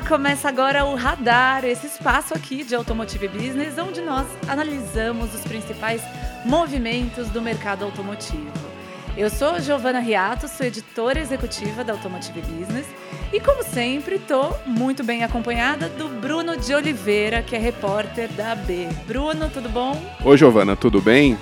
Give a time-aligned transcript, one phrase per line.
[0.00, 5.42] Olá, começa agora o Radar, esse espaço aqui de Automotive Business, onde nós analisamos os
[5.42, 6.00] principais
[6.42, 8.50] movimentos do mercado automotivo.
[9.14, 12.86] Eu sou Giovana Riato, sou editora executiva da Automotive Business
[13.30, 18.52] e, como sempre, estou muito bem acompanhada do Bruno de Oliveira, que é repórter da
[18.52, 18.88] AB.
[19.06, 20.00] Bruno, tudo bom?
[20.24, 21.38] Oi, Giovana, tudo bem?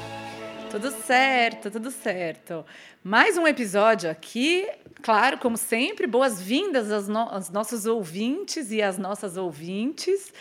[0.69, 2.65] Tudo certo, tudo certo.
[3.03, 4.69] Mais um episódio aqui.
[5.03, 10.33] Claro, como sempre, boas-vindas aos, no aos, nossos ouvintes e às nossas ouvintes.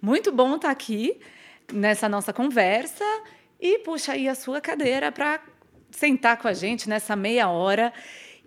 [0.00, 1.18] Muito bom estar aqui
[1.72, 3.04] nessa nossa conversa.
[3.60, 5.40] E puxa aí a sua cadeira para
[5.90, 7.92] sentar com a gente nessa meia hora.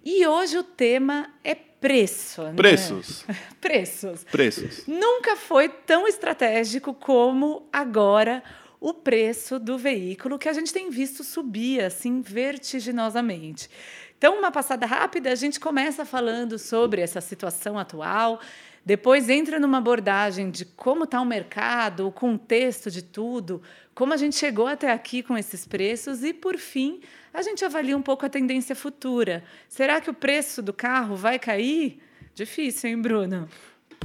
[0.04, 2.44] E hoje o tema é preço.
[2.44, 2.54] Né?
[2.56, 3.26] Preços.
[3.60, 4.24] Preços.
[4.26, 4.88] Preços.
[4.88, 8.44] Nunca foi tão estratégico como agora
[8.80, 13.70] o preço do veículo que a gente tem visto subir assim vertiginosamente.
[14.18, 18.42] Então, uma passada rápida, a gente começa falando sobre essa situação atual,
[18.84, 23.62] depois entra numa abordagem de como está o mercado, o contexto de tudo,
[23.94, 27.02] como a gente chegou até aqui com esses preços e, por fim,
[27.34, 29.44] a gente avalia um pouco a tendência futura.
[29.70, 32.02] Será que o preço do carro vai cair?
[32.34, 33.48] Difícil, hein, Bruno?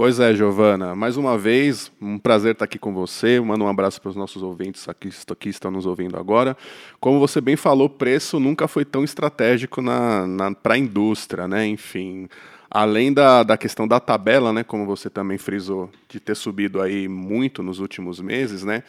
[0.02, 0.96] Pois é, Giovana.
[0.96, 3.38] Mais uma vez, um prazer estar aqui com você.
[3.38, 6.56] Manda um abraço para os nossos ouvintes aqui que estão nos ouvindo agora.
[6.98, 11.68] Como você bem falou, preço nunca foi tão estratégico na, na para a indústria, né?
[11.68, 12.28] Enfim,
[12.68, 14.64] além da, da questão da tabela, né?
[14.64, 18.82] Como você também frisou, de ter subido aí muito nos últimos meses, né?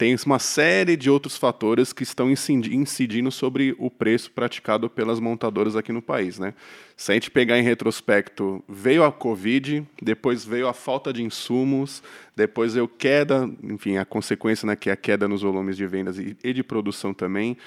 [0.00, 5.76] Tem uma série de outros fatores que estão incidindo sobre o preço praticado pelas montadoras
[5.76, 6.38] aqui no país.
[6.38, 6.54] Né?
[6.96, 12.02] Se a gente pegar em retrospecto, veio a Covid, depois veio a falta de insumos,
[12.34, 16.18] depois veio queda, enfim, a consequência né, que é a queda nos volumes de vendas
[16.18, 17.58] e, de produção também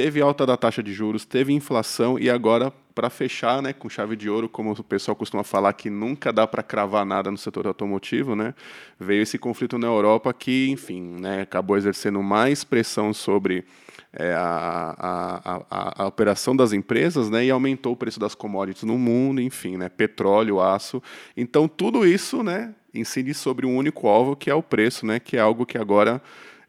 [0.00, 4.16] teve alta da taxa de juros, teve inflação e agora para fechar, né, com chave
[4.16, 7.66] de ouro, como o pessoal costuma falar que nunca dá para cravar nada no setor
[7.66, 8.54] automotivo, né,
[8.98, 13.66] veio esse conflito na Europa que, enfim, né, acabou exercendo mais pressão sobre
[14.10, 18.84] é, a, a, a, a, operação das empresas, né, e aumentou o preço das commodities
[18.84, 21.02] no mundo, enfim, né, petróleo, aço.
[21.36, 25.36] Então tudo isso, né, incide sobre um único alvo que é o preço, né, que
[25.36, 26.22] é algo que agora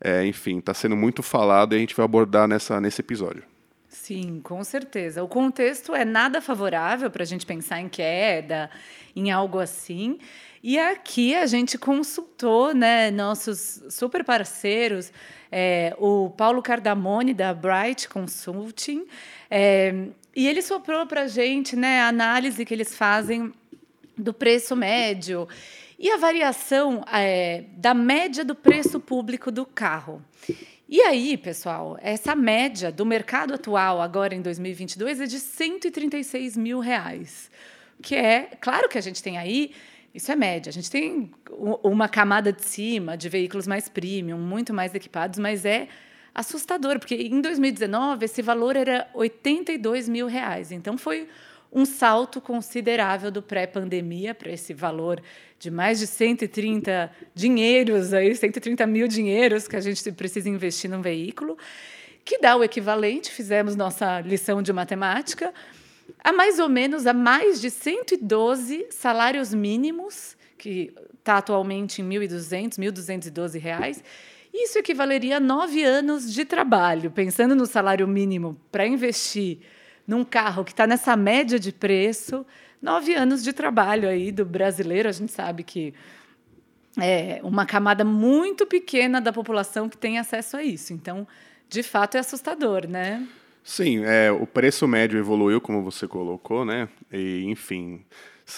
[0.03, 3.43] é, enfim, está sendo muito falado e a gente vai abordar nessa, nesse episódio.
[3.87, 5.23] Sim, com certeza.
[5.23, 8.69] O contexto é nada favorável para a gente pensar em queda,
[9.15, 10.17] em algo assim.
[10.63, 15.11] E aqui a gente consultou né, nossos super parceiros,
[15.51, 19.05] é, o Paulo Cardamone, da Bright Consulting,
[19.49, 23.51] é, e ele soprou para a gente né, a análise que eles fazem
[24.17, 25.47] do preço médio
[26.01, 30.19] e a variação é, da média do preço público do carro.
[30.89, 36.79] E aí, pessoal, essa média do mercado atual, agora em 2022, é de 136 mil
[36.79, 37.51] reais.
[38.01, 39.73] Que é, claro que a gente tem aí,
[40.11, 41.31] isso é média, a gente tem
[41.83, 45.87] uma camada de cima de veículos mais premium, muito mais equipados, mas é
[46.33, 50.71] assustador, porque em 2019 esse valor era 82 mil reais.
[50.71, 51.27] Então foi
[51.71, 55.21] um salto considerável do pré-pandemia para esse valor
[55.57, 61.01] de mais de 130 dinheiros, aí, 130 mil dinheiros que a gente precisa investir num
[61.01, 61.57] veículo,
[62.25, 65.53] que dá o equivalente, fizemos nossa lição de matemática,
[66.23, 72.77] a mais ou menos a mais de 112 salários mínimos, que está atualmente em 1.200,
[72.77, 74.03] 1.212 reais,
[74.53, 79.59] isso equivaleria a nove anos de trabalho, pensando no salário mínimo para investir
[80.07, 82.45] num carro que está nessa média de preço,
[82.81, 85.93] nove anos de trabalho aí do brasileiro, a gente sabe que
[86.99, 90.93] é uma camada muito pequena da população que tem acesso a isso.
[90.93, 91.27] Então,
[91.69, 93.25] de fato, é assustador, né?
[93.63, 96.89] Sim, é, o preço médio evoluiu, como você colocou, né?
[97.11, 98.01] E, enfim,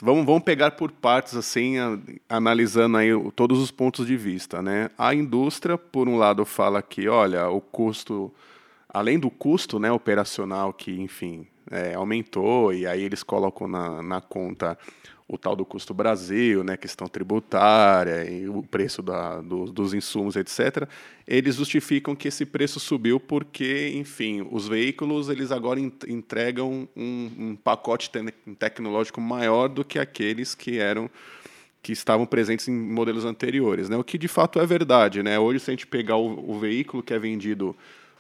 [0.01, 1.99] vamos, vamos pegar por partes, assim, a,
[2.29, 4.89] analisando aí todos os pontos de vista, né?
[4.97, 8.34] A indústria, por um lado, fala que, olha, o custo
[8.93, 14.22] além do custo né, operacional que, enfim, é, aumentou, e aí eles colocam na, na
[14.22, 14.78] conta
[15.28, 20.35] o tal do custo Brasil, né, questão tributária e o preço da, do, dos insumos,
[20.35, 20.87] etc.
[21.25, 27.55] Eles justificam que esse preço subiu porque, enfim, os veículos eles agora entregam um, um
[27.55, 28.22] pacote te
[28.59, 31.09] tecnológico maior do que aqueles que eram
[31.81, 33.97] que estavam presentes em modelos anteriores, né?
[33.97, 35.37] O que de fato é verdade, né?
[35.37, 37.75] Hoje se a gente pegar o, o veículo que é vendido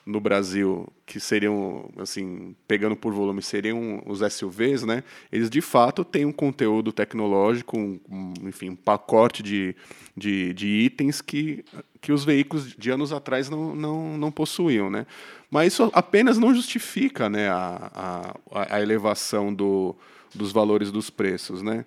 [0.05, 5.03] no Brasil, que seriam, assim, pegando por volume, seriam os SUVs, né?
[5.31, 9.75] Eles de fato têm um conteúdo tecnológico, um, enfim, um pacote de,
[10.15, 11.63] de, de, itens que,
[12.01, 15.05] que os veículos de anos atrás não, não, não possuíam, né?
[15.49, 19.95] Mas isso apenas não justifica, né, a, a, a elevação do,
[20.35, 21.85] dos valores dos preços, né?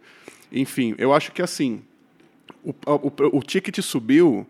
[0.50, 1.82] Enfim, eu acho que assim
[2.64, 4.46] o, o, o ticket subiu,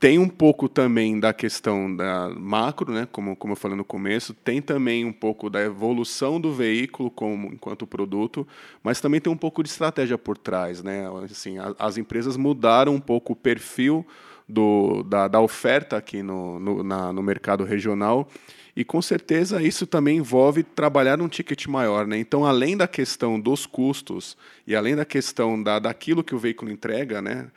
[0.00, 4.32] tem um pouco também da questão da macro, né, como, como eu falei no começo,
[4.32, 8.48] tem também um pouco da evolução do veículo como enquanto produto,
[8.82, 11.04] mas também tem um pouco de estratégia por trás, né?
[11.30, 14.06] Assim, a, as empresas mudaram um pouco o perfil
[14.48, 18.26] do, da, da oferta aqui no, no, na, no mercado regional
[18.74, 22.06] e com certeza isso também envolve trabalhar um ticket maior.
[22.06, 22.18] Né?
[22.18, 24.34] Então, além da questão dos custos
[24.66, 27.50] e além da questão da, daquilo que o veículo entrega, né,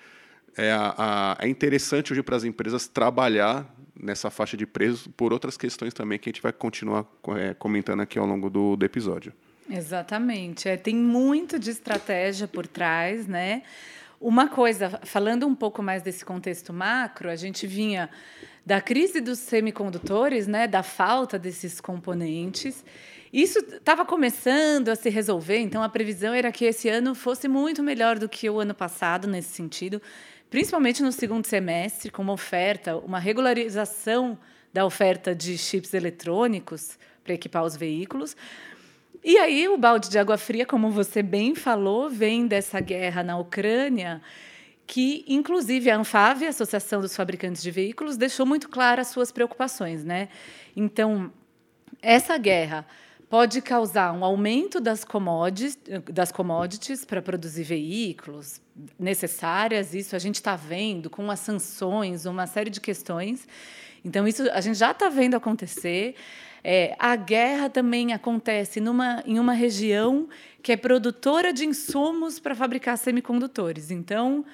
[0.57, 3.65] é, a, é interessante hoje para as empresas trabalhar
[4.00, 7.05] nessa faixa de preço por outras questões também que a gente vai continuar
[7.38, 9.33] é, comentando aqui ao longo do, do episódio.
[9.69, 10.67] Exatamente.
[10.67, 13.63] É, tem muito de estratégia por trás, né?
[14.19, 18.09] Uma coisa, falando um pouco mais desse contexto macro, a gente vinha
[18.65, 22.83] da crise dos semicondutores, né, da falta desses componentes.
[23.33, 27.83] Isso estava começando a se resolver, então a previsão era que esse ano fosse muito
[27.83, 30.01] melhor do que o ano passado nesse sentido,
[30.53, 34.38] principalmente no segundo semestre, com uma oferta, uma regularização
[34.71, 38.38] da oferta de chips eletrônicos para equipar os veículos.
[39.23, 43.35] E aí o balde de água fria, como você bem falou, vem dessa guerra na
[43.35, 44.21] Ucrânia
[44.85, 49.31] que, inclusive, a Anfave, a Associação dos Fabricantes de Veículos, deixou muito claras as suas
[49.31, 50.03] preocupações.
[50.03, 50.29] Né?
[50.75, 51.33] Então,
[52.00, 52.85] essa guerra
[53.29, 55.77] pode causar um aumento das commodities,
[56.11, 58.61] das commodities para produzir veículos
[58.99, 59.93] necessárias.
[59.93, 63.47] Isso a gente está vendo com as sanções, uma série de questões.
[64.05, 66.15] Então, isso a gente já está vendo acontecer.
[66.63, 70.29] É, a guerra também acontece numa, em uma região
[70.61, 73.91] que é produtora de insumos para fabricar semicondutores.
[73.91, 74.45] Então,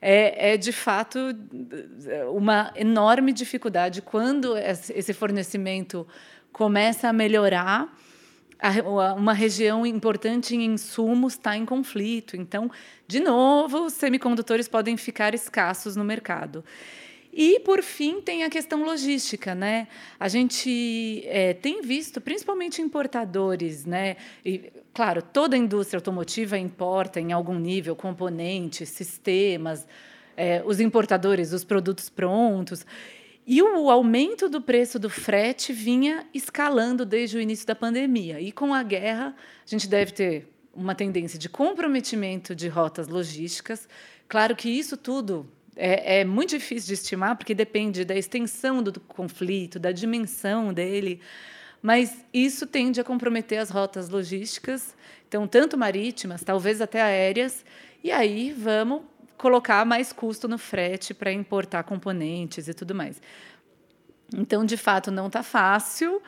[0.00, 1.18] é, é, de fato
[2.32, 6.06] uma enorme dificuldade quando esse fornecimento
[6.52, 7.92] começa a melhorar.
[9.16, 12.36] Uma região importante em insumos está em conflito.
[12.36, 12.70] Então,
[13.06, 16.64] de novo, semicondutores podem ficar escassos no mercado.
[17.32, 19.54] E, por fim, tem a questão logística.
[19.54, 19.86] Né?
[20.18, 24.16] A gente é, tem visto, principalmente importadores, né?
[24.44, 29.86] e, claro, toda a indústria automotiva importa em algum nível componentes, sistemas,
[30.36, 32.84] é, os importadores, os produtos prontos.
[33.50, 38.38] E o aumento do preço do frete vinha escalando desde o início da pandemia.
[38.38, 39.34] E com a guerra,
[39.66, 43.88] a gente deve ter uma tendência de comprometimento de rotas logísticas.
[44.28, 49.00] Claro que isso tudo é, é, muito difícil de estimar, porque depende da extensão do
[49.00, 51.18] conflito, da dimensão dele,
[51.80, 54.94] mas isso tende a comprometer as rotas logísticas,
[55.26, 57.64] então, tanto marítimas, talvez até aéreas,
[58.04, 59.02] e aí vamos
[59.38, 63.22] colocar mais custo no frete para importar componentes e tudo mais.
[64.36, 66.20] Então, de fato, não está fácil,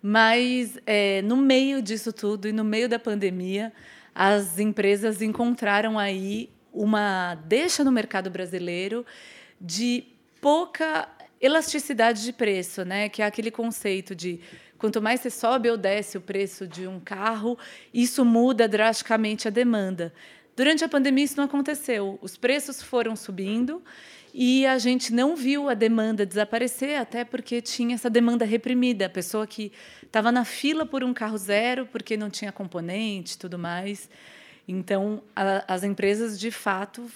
[0.00, 3.72] mas é, no meio disso tudo e no meio da pandemia,
[4.14, 9.04] as empresas encontraram aí uma deixa no mercado brasileiro
[9.60, 10.04] de
[10.40, 11.08] pouca
[11.40, 13.08] elasticidade de preço, né?
[13.08, 14.40] Que é aquele conceito de
[14.76, 17.58] quanto mais você sobe ou desce o preço de um carro,
[17.92, 20.12] isso muda drasticamente a demanda.
[20.58, 22.18] Durante a pandemia isso não aconteceu.
[22.20, 23.80] Os preços foram subindo
[24.34, 29.08] e a gente não viu a demanda desaparecer, até porque tinha essa demanda reprimida, a
[29.08, 29.70] pessoa que
[30.02, 34.10] estava na fila por um carro zero porque não tinha componente, tudo mais.
[34.66, 37.08] Então, a, as empresas, de fato,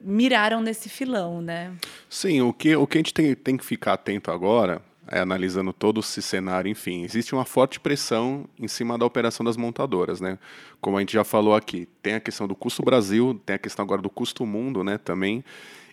[0.00, 1.74] miraram nesse filão, né?
[2.08, 5.72] Sim, o que, o que a gente tem, tem que ficar atento agora, é, analisando
[5.72, 10.38] todo esse cenário, enfim, existe uma forte pressão em cima da operação das montadoras, né?
[10.80, 13.84] Como a gente já falou aqui, tem a questão do custo Brasil, tem a questão
[13.84, 15.44] agora do custo mundo, né, também,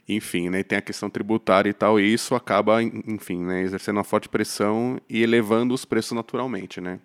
[0.07, 4.03] enfim, né, tem a questão tributária e tal, e isso acaba, enfim, né, exercendo uma
[4.03, 6.99] forte pressão e elevando os preços naturalmente, né?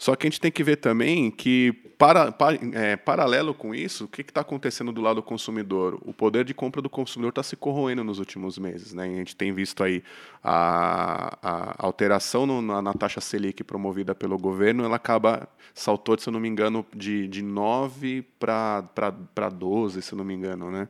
[0.00, 4.06] Só que a gente tem que ver também que, para, para é, paralelo com isso,
[4.06, 6.00] o que está acontecendo do lado do consumidor?
[6.06, 8.94] O poder de compra do consumidor está se corroendo nos últimos meses.
[8.94, 9.04] Né?
[9.04, 10.02] a gente tem visto aí
[10.42, 16.30] a, a alteração no, na, na, taxa Selic promovida pelo governo, ela acaba, saltou, se
[16.30, 20.70] eu não me engano, de, de 9 para 12, se eu não me engano.
[20.70, 20.88] Né?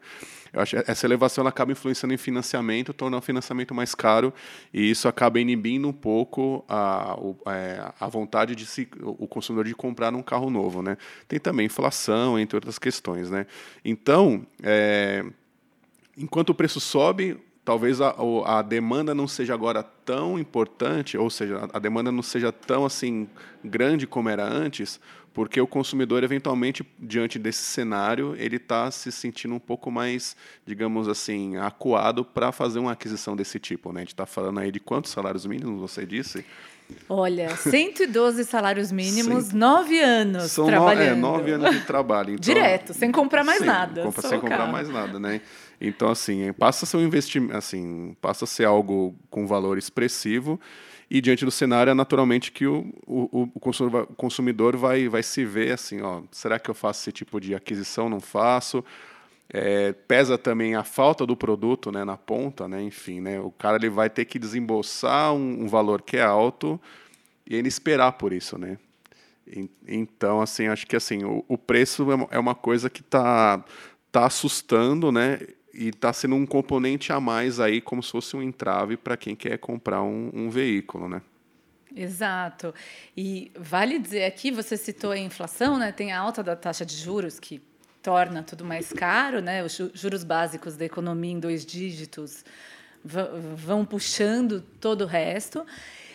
[0.53, 4.33] Eu acho essa elevação ela acaba influenciando em financiamento, tornando o financiamento mais caro,
[4.73, 7.17] e isso acaba inibindo um pouco a,
[7.49, 10.97] é, a vontade de se o consumidor de comprar um carro novo, né?
[11.29, 13.47] Tem também inflação, entre outras questões, né?
[13.85, 15.25] Então, é,
[16.17, 18.15] enquanto o preço sobe, talvez a,
[18.47, 23.29] a, demanda não seja agora tão importante, ou seja, a demanda não seja tão assim
[23.65, 25.01] grande como era antes,
[25.33, 31.07] porque o consumidor, eventualmente, diante desse cenário, ele está se sentindo um pouco mais, digamos
[31.07, 33.93] assim, acuado para fazer uma aquisição desse tipo.
[33.93, 34.01] Né?
[34.01, 36.45] A gente está falando aí de quantos salários mínimos você disse?
[37.09, 41.19] Olha, 112 salários mínimos, nove anos São trabalhando.
[41.19, 42.35] No, é, nove anos de trabalho.
[42.35, 44.03] Então, Direto, sem comprar mais nada.
[44.03, 45.41] Compra, sem comprar mais nada, né?
[45.81, 50.61] Então, assim, passa a ser um investimento, assim, passa a ser algo com valor expressivo
[51.11, 55.73] e diante do cenário é naturalmente que o, o, o consumidor vai, vai se ver
[55.73, 58.09] assim, ó, será que eu faço esse tipo de aquisição?
[58.09, 58.85] Não faço.
[59.53, 63.79] É, pesa também a falta do produto né, na ponta, né, enfim, né, o cara
[63.79, 66.81] ele vai ter que desembolsar um, um valor que é alto
[67.45, 68.79] e ele esperar por isso, né.
[69.89, 73.65] Então, assim, acho que assim o, o preço é uma é coisa que está
[74.13, 75.41] tá assustando, né,
[75.75, 79.35] e está sendo um componente a mais aí, como se fosse um entrave para quem
[79.35, 81.23] quer comprar um, um, veículo, né?
[81.95, 82.75] Exato.
[83.17, 85.91] E vale dizer aqui, você citou a inflação, né?
[85.91, 87.61] Tem a alta da taxa de juros que
[88.03, 89.63] torna tudo mais caro, né?
[89.63, 92.45] Os juros básicos da economia em dois dígitos
[93.05, 95.65] vão puxando todo o resto.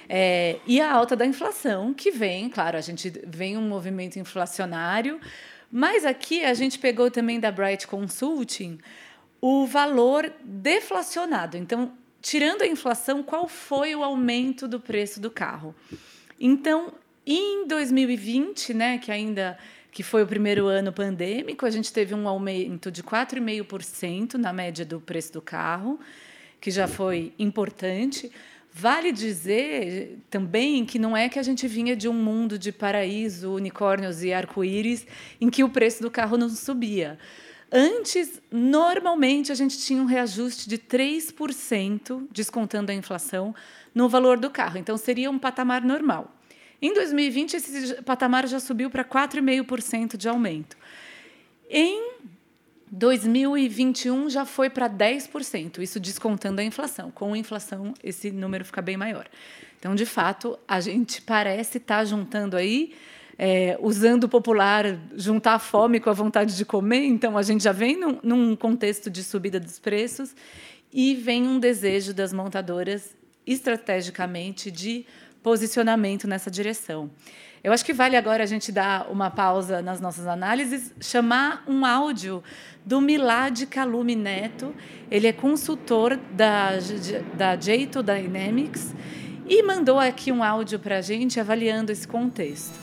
[0.07, 5.19] É, e a alta da inflação, que vem, claro, a gente vem um movimento inflacionário,
[5.71, 8.77] mas aqui a gente pegou também da Bright Consulting
[9.41, 11.57] o valor deflacionado.
[11.57, 15.75] Então, tirando a inflação, qual foi o aumento do preço do carro?
[16.39, 16.93] Então,
[17.25, 19.57] em 2020, né, que ainda
[19.95, 24.83] que foi o primeiro ano pandêmico, a gente teve um aumento de 4,5% na média
[24.83, 25.97] do preço do carro,
[26.59, 28.29] que já foi importante.
[28.73, 33.53] Vale dizer também que não é que a gente vinha de um mundo de paraíso,
[33.53, 35.07] unicórnios e arco-íris,
[35.39, 37.17] em que o preço do carro não subia.
[37.71, 43.55] Antes, normalmente, a gente tinha um reajuste de 3%, descontando a inflação,
[43.93, 44.77] no valor do carro.
[44.77, 46.35] Então, seria um patamar normal.
[46.85, 50.77] Em 2020, esse patamar já subiu para 4,5% de aumento.
[51.67, 52.11] Em
[52.91, 57.09] 2021 já foi para 10%, isso descontando a inflação.
[57.09, 59.27] Com a inflação, esse número fica bem maior.
[59.79, 62.93] Então, de fato, a gente parece estar tá juntando aí
[63.35, 67.03] é, usando o popular, juntar a fome com a vontade de comer.
[67.03, 70.35] Então, a gente já vem num, num contexto de subida dos preços
[70.93, 75.03] e vem um desejo das montadoras, estrategicamente, de
[75.45, 77.07] posicionamento nessa direção.
[77.63, 81.85] Eu acho que vale agora a gente dar uma pausa nas nossas análises, chamar um
[81.85, 82.43] áudio
[82.83, 84.73] do Milad Calume Neto.
[85.11, 86.71] Ele é consultor da,
[87.35, 88.95] da Jato Dynamics
[89.47, 92.73] e mandou aqui um áudio para a gente avaliando esse contexto.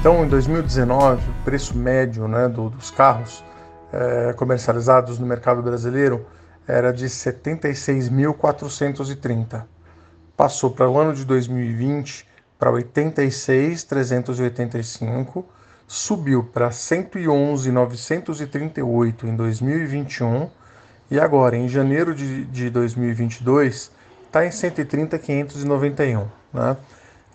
[0.00, 3.44] Então, em 2019, o preço médio né, do, dos carros
[3.92, 6.26] é, comercializados no mercado brasileiro
[6.66, 9.64] era de 76.430.
[10.36, 15.44] Passou para o ano de 2020 para 86.385,
[15.86, 20.50] subiu para 111.938 em 2021
[21.10, 23.90] e agora, em janeiro de, de 2022,
[24.26, 26.28] está em 130.591.
[26.52, 26.76] Né?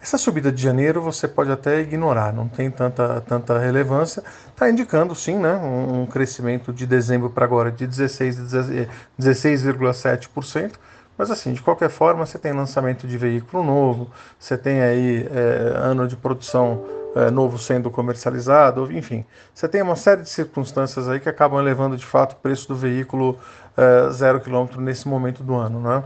[0.06, 4.24] Essa subida de janeiro você pode até ignorar, não tem tanta, tanta relevância.
[4.50, 8.88] Está indicando sim né, um, crescimento de dezembro para agora de 16,7%.
[9.18, 9.64] 16,
[11.18, 15.74] mas assim, de qualquer forma, você tem lançamento de veículo novo, você tem aí é,
[15.76, 16.86] ano de produção
[17.16, 21.98] é, novo sendo comercializado, enfim, você tem uma série de circunstâncias aí que acabam elevando
[21.98, 23.40] de fato o preço do veículo
[23.76, 26.04] é, zero quilômetro nesse momento do ano, né?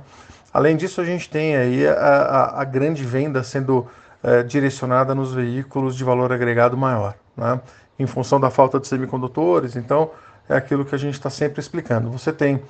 [0.53, 3.87] Além disso, a gente tem aí a, a, a grande venda sendo
[4.23, 7.59] é, direcionada nos veículos de valor agregado maior, né?
[7.97, 9.75] em função da falta de semicondutores.
[9.75, 10.11] Então,
[10.47, 12.09] é aquilo que a gente está sempre explicando.
[12.09, 12.61] Você tem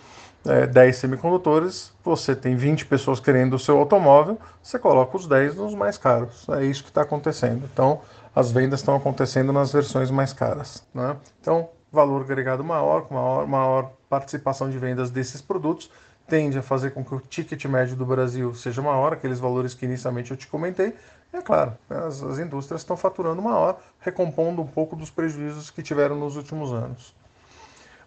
[0.45, 5.55] é, 10 semicondutores, você tem 20 pessoas querendo o seu automóvel, você coloca os 10
[5.55, 6.47] nos mais caros.
[6.49, 7.67] É isso que está acontecendo.
[7.71, 8.01] Então,
[8.35, 10.83] as vendas estão acontecendo nas versões mais caras.
[10.93, 11.15] Né?
[11.41, 15.89] Então, valor agregado maior, maior, maior participação de vendas desses produtos,
[16.29, 19.85] tende a fazer com que o ticket médio do Brasil seja maior, aqueles valores que
[19.85, 20.95] inicialmente eu te comentei.
[21.33, 25.81] E é claro, as, as indústrias estão faturando maior, recompondo um pouco dos prejuízos que
[25.81, 27.13] tiveram nos últimos anos.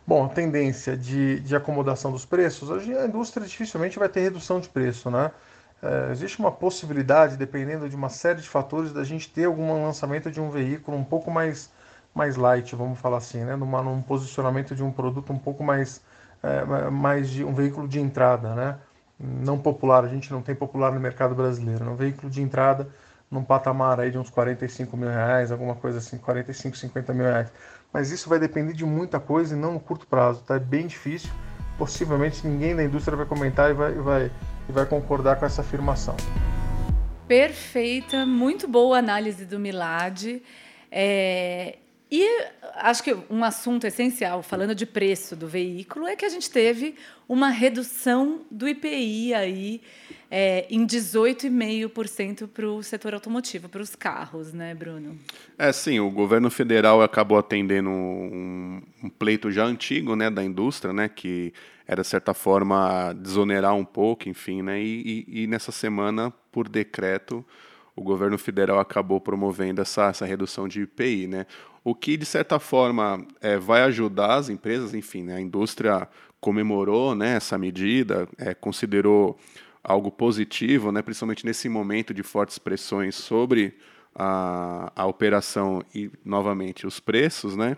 [0.06, 4.68] Bom, a tendência de, de acomodação dos preços, a indústria dificilmente vai ter redução de
[4.68, 5.30] preço, né?
[5.80, 10.30] É, existe uma possibilidade, dependendo de uma série de fatores, da gente ter algum lançamento
[10.30, 11.70] de um veículo um pouco mais,
[12.14, 13.56] mais light, vamos falar assim, né?
[13.56, 16.00] Numa, num posicionamento de um produto um pouco mais
[16.42, 18.78] é, mais de um veículo de entrada, né?
[19.18, 22.88] Não popular, a gente não tem popular no mercado brasileiro, é um veículo de entrada
[23.30, 27.50] num patamar aí de uns 45 mil reais, alguma coisa assim, 45, 50 mil reais.
[27.90, 30.56] Mas isso vai depender de muita coisa e não no curto prazo, tá?
[30.56, 31.30] É bem difícil.
[31.78, 34.30] Possivelmente ninguém da indústria vai comentar e vai, vai,
[34.68, 36.14] e vai concordar com essa afirmação.
[37.26, 40.42] Perfeita, muito boa análise do Milad.
[40.90, 41.78] É,
[42.14, 42.28] e
[42.74, 46.94] acho que um assunto essencial, falando de preço do veículo, é que a gente teve
[47.26, 49.80] uma redução do IPI aí
[50.30, 55.18] é, em 18,5% para o setor automotivo, para os carros, né, Bruno?
[55.56, 60.92] É, sim, o governo federal acabou atendendo um, um pleito já antigo né, da indústria,
[60.92, 61.54] né, que
[61.88, 66.68] era, de certa forma, desonerar um pouco, enfim, né, e, e, e nessa semana, por
[66.68, 67.42] decreto,
[67.94, 71.46] o governo federal acabou promovendo essa, essa redução de IPI, né?
[71.84, 75.36] O que, de certa forma, é, vai ajudar as empresas, enfim, né?
[75.36, 76.08] a indústria
[76.40, 79.36] comemorou né, essa medida, é, considerou
[79.82, 83.74] algo positivo, né, principalmente nesse momento de fortes pressões sobre
[84.14, 87.76] a, a operação e, novamente, os preços, né?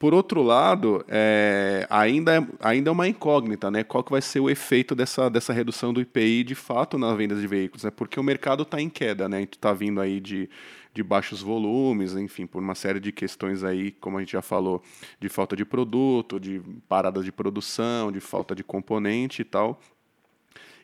[0.00, 3.84] Por outro lado, é, ainda, é, ainda é uma incógnita, né?
[3.84, 7.38] Qual que vai ser o efeito dessa, dessa redução do IPI de fato nas vendas
[7.38, 7.90] de veículos, né?
[7.90, 9.42] Porque o mercado está em queda, né?
[9.42, 10.48] Está vindo aí de,
[10.94, 14.82] de baixos volumes, enfim, por uma série de questões aí, como a gente já falou,
[15.20, 19.78] de falta de produto, de paradas de produção, de falta de componente e tal.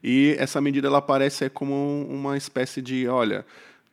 [0.04, 3.46] E essa medida ela aparece como uma espécie de, olha,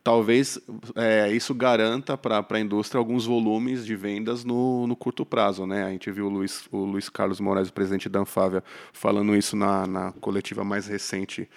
[0.03, 0.59] talvez
[0.95, 5.65] é, isso garanta para a indústria alguns volumes de vendas no, no, curto prazo.
[5.65, 5.83] Né?
[5.83, 9.55] A gente viu o Luiz, o Luiz Carlos Moraes, o presidente da Anfávia, falando isso
[9.55, 11.49] na, na coletiva mais recente,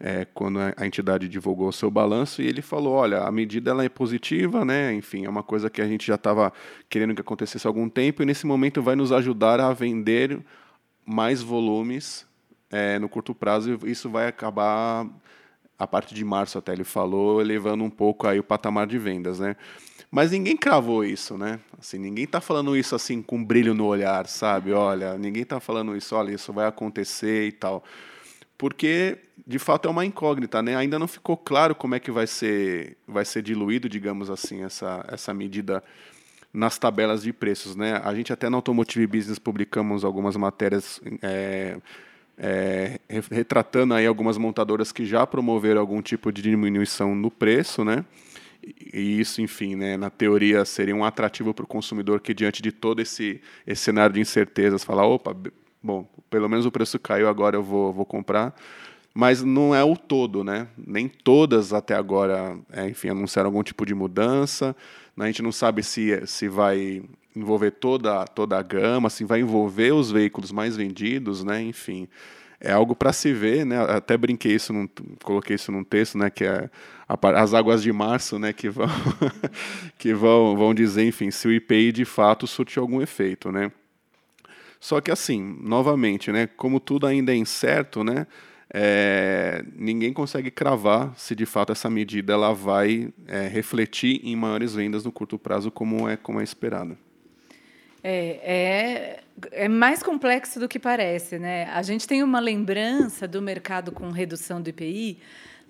[0.00, 3.84] é, quando a entidade divulgou o seu balanço, e ele falou, olha, a medida ela
[3.84, 4.92] é positiva, né?
[4.92, 6.52] enfim, é uma coisa que a gente já estava
[6.88, 10.40] querendo que acontecesse há algum tempo, e nesse momento vai nos ajudar a vender
[11.06, 12.26] mais volumes
[12.68, 15.06] é, no curto prazo, e isso vai acabar
[15.82, 19.40] a partir de março até ele falou, elevando um pouco aí o patamar de vendas,
[19.40, 19.56] né?
[20.10, 21.58] Mas ninguém cravou isso, né?
[21.78, 24.72] Assim, ninguém está falando isso assim com brilho no olhar, sabe?
[24.72, 27.82] Olha, ninguém está falando isso, olha, isso vai acontecer e tal.
[28.58, 30.76] Porque de fato é uma incógnita, né?
[30.76, 35.04] Ainda não ficou claro como é que vai ser vai ser diluído, digamos assim, essa
[35.08, 35.82] essa medida
[36.52, 38.00] nas tabelas de preços, né?
[38.04, 41.78] A gente até na Automotive Business publicamos algumas matérias é,
[42.44, 42.98] é,
[43.30, 48.04] retratando aí algumas montadoras que já promoveram algum tipo de diminuição no preço, né?
[48.92, 52.72] E isso, enfim, né, na teoria seria um atrativo para o consumidor que diante de
[52.72, 55.36] todo esse, esse cenário de incertezas, falar, opa,
[55.80, 58.54] bom, pelo menos o preço caiu, agora eu vou, vou comprar.
[59.14, 60.66] Mas não é o todo, né?
[60.76, 64.74] Nem todas até agora, é, enfim, anunciaram algum tipo de mudança.
[65.16, 67.02] A gente não sabe se, se vai
[67.34, 71.62] envolver toda, toda a gama, assim, vai envolver os veículos mais vendidos, né?
[71.62, 72.08] Enfim,
[72.60, 73.80] é algo para se ver, né?
[73.80, 74.88] Até brinquei isso, num,
[75.24, 76.30] coloquei isso num texto, né?
[76.30, 76.70] Que é
[77.08, 78.52] a, as águas de março, né?
[78.52, 78.86] Que vão
[79.98, 83.72] que vão, vão dizer, enfim, se o IPI de fato surtiu algum efeito, né?
[84.78, 86.46] Só que assim, novamente, né?
[86.46, 88.26] Como tudo ainda é incerto, né?
[88.74, 94.74] É, ninguém consegue cravar se de fato essa medida ela vai é, refletir em maiores
[94.74, 96.96] vendas no curto prazo como é como é esperado.
[98.04, 99.20] É,
[99.52, 101.38] é, é, mais complexo do que parece.
[101.38, 101.64] Né?
[101.66, 105.18] A gente tem uma lembrança do mercado com redução do IPI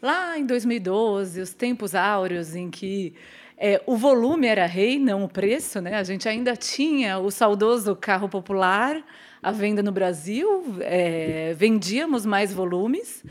[0.01, 3.14] lá em 2012, os tempos áureos em que
[3.57, 5.81] é, o volume era rei, não o preço.
[5.81, 5.95] Né?
[5.95, 9.03] A gente ainda tinha o saudoso carro popular
[9.42, 13.23] à venda no Brasil, é, vendíamos mais volumes.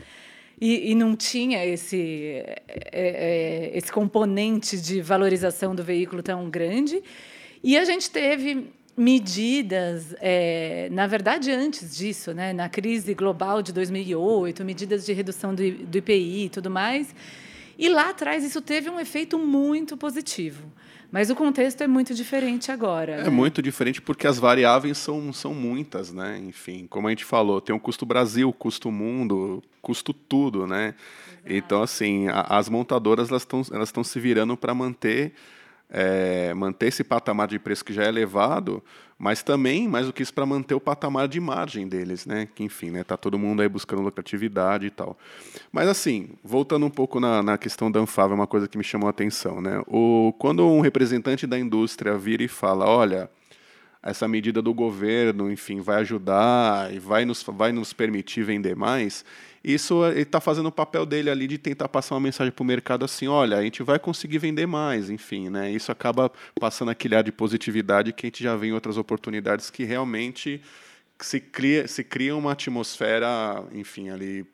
[0.60, 2.62] E, e, não tinha esse, é,
[2.92, 7.02] é, esse componente de valorização do veículo tão grande.
[7.64, 13.72] E a gente teve medidas, é, na verdade, antes disso, né, na crise global de
[13.72, 17.14] 2008, medidas de redução do, do IPI e tudo mais.
[17.78, 20.70] E lá atrás isso teve um efeito muito positivo.
[21.10, 23.12] Mas o contexto é muito diferente agora.
[23.12, 23.30] É né?
[23.30, 26.38] muito diferente porque as variáveis são, são muitas, né?
[26.38, 30.94] Enfim, como a gente falou, tem um custo Brasil, custo mundo, custo tudo, né?
[31.44, 31.54] Exato.
[31.54, 35.34] Então, assim, a, as montadoras elas estão elas se virando para manter
[35.94, 38.82] é, manter esse patamar de preço que já é elevado,
[39.18, 42.48] mas também, mais do que isso, para manter o patamar de margem deles, né?
[42.54, 45.16] Que, enfim, né, tá todo mundo aí buscando lucratividade e tal.
[45.70, 49.06] Mas, assim, voltando um pouco na, na questão da Anfávia, uma coisa que me chamou
[49.06, 49.82] a atenção, né?
[49.86, 53.30] O, quando um representante da indústria vira e fala, olha,
[54.02, 59.24] essa medida do governo, enfim, vai ajudar e vai nos, vai nos permitir vender mais,
[59.64, 62.66] isso ele está fazendo o papel dele ali de tentar passar uma mensagem para o
[62.66, 65.70] mercado assim, olha, a gente vai conseguir vender mais, enfim, né?
[65.70, 69.70] Isso acaba passando aquele ar de positividade que a gente já vê em outras oportunidades
[69.70, 70.60] que realmente
[71.20, 74.44] se cria, se cria uma atmosfera, enfim, ali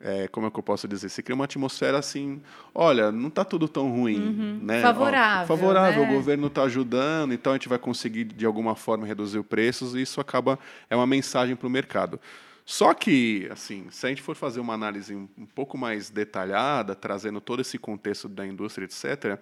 [0.00, 1.08] é, como é que eu posso dizer?
[1.08, 2.40] Se cria uma atmosfera assim,
[2.74, 4.60] olha, não está tudo tão ruim, uhum.
[4.62, 4.80] né?
[4.80, 5.42] Favorável.
[5.42, 6.08] Ó, favorável, né?
[6.08, 9.94] o governo está ajudando, então a gente vai conseguir de alguma forma reduzir os preços
[9.94, 10.58] e isso acaba
[10.88, 12.20] é uma mensagem para o mercado.
[12.70, 17.40] Só que, assim, se a gente for fazer uma análise um pouco mais detalhada, trazendo
[17.40, 19.40] todo esse contexto da indústria, etc.,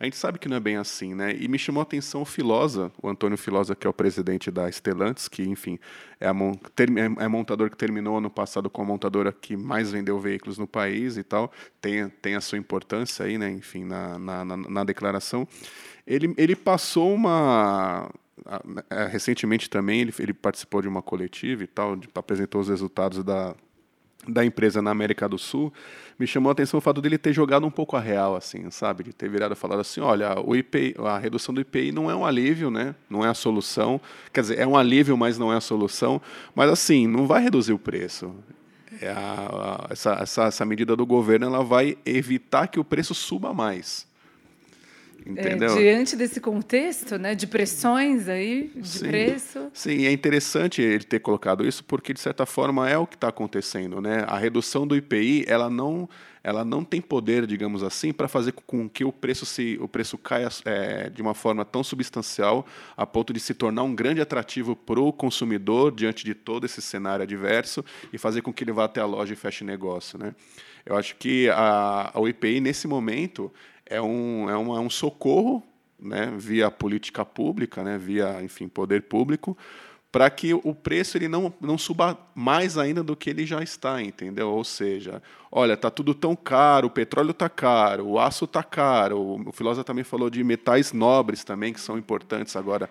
[0.00, 1.36] a gente sabe que não é bem assim, né?
[1.38, 4.72] E me chamou a atenção o Filosa, o Antônio Filosa, que é o presidente da
[4.72, 5.78] Stellantis, que, enfim,
[6.18, 10.18] é a, é, é montador que terminou ano passado com a montadora que mais vendeu
[10.18, 13.50] veículos no país e tal, tem, tem a sua importância aí, né?
[13.50, 15.46] Enfim, na, na, na, na declaração.
[16.06, 18.10] Ele, ele passou uma,
[19.10, 23.54] recentemente também ele, ele, participou de uma coletiva e tal, de, apresentou os resultados da,
[24.26, 25.72] da empresa na América do Sul,
[26.18, 29.04] me chamou a atenção o fato dele ter jogado um pouco a real, assim, sabe?
[29.04, 32.14] De ter virado e falado assim, olha, o IPI, a redução do IPI não é
[32.14, 32.94] um alívio, né?
[33.10, 34.00] Não é a solução.
[34.32, 36.20] Quer dizer, é um alívio, mas não é a solução.
[36.54, 38.32] Mas assim, não vai reduzir o preço.
[39.00, 43.14] É a, a, essa, essa, essa medida do governo ela vai evitar que o preço
[43.14, 44.06] suba mais.
[45.26, 45.70] Entendeu?
[45.76, 49.70] É, diante desse contexto, né, de pressões aí, de sim, preço.
[49.72, 53.28] Sim, é interessante ele ter colocado isso porque de certa forma é o que está
[53.28, 54.24] acontecendo, né?
[54.26, 56.08] A redução do IPI, ela não,
[56.42, 60.18] ela não tem poder, digamos assim, para fazer com que o preço se, o preço
[60.18, 64.74] caia é, de uma forma tão substancial a ponto de se tornar um grande atrativo
[64.74, 68.84] para o consumidor diante de todo esse cenário adverso e fazer com que ele vá
[68.84, 70.34] até a loja e feche negócio, né?
[70.84, 73.52] Eu acho que a, a IPI nesse momento
[73.92, 75.62] é um, é um, é um socorro
[76.00, 79.56] né, via política pública, né, via enfim, poder público,
[80.10, 84.02] para que o preço ele não, não suba mais ainda do que ele já está,
[84.02, 84.50] entendeu?
[84.50, 89.40] Ou seja, olha, está tudo tão caro, o petróleo está caro, o aço está caro,
[89.46, 92.90] o filósofo também falou de metais nobres também, que são importantes agora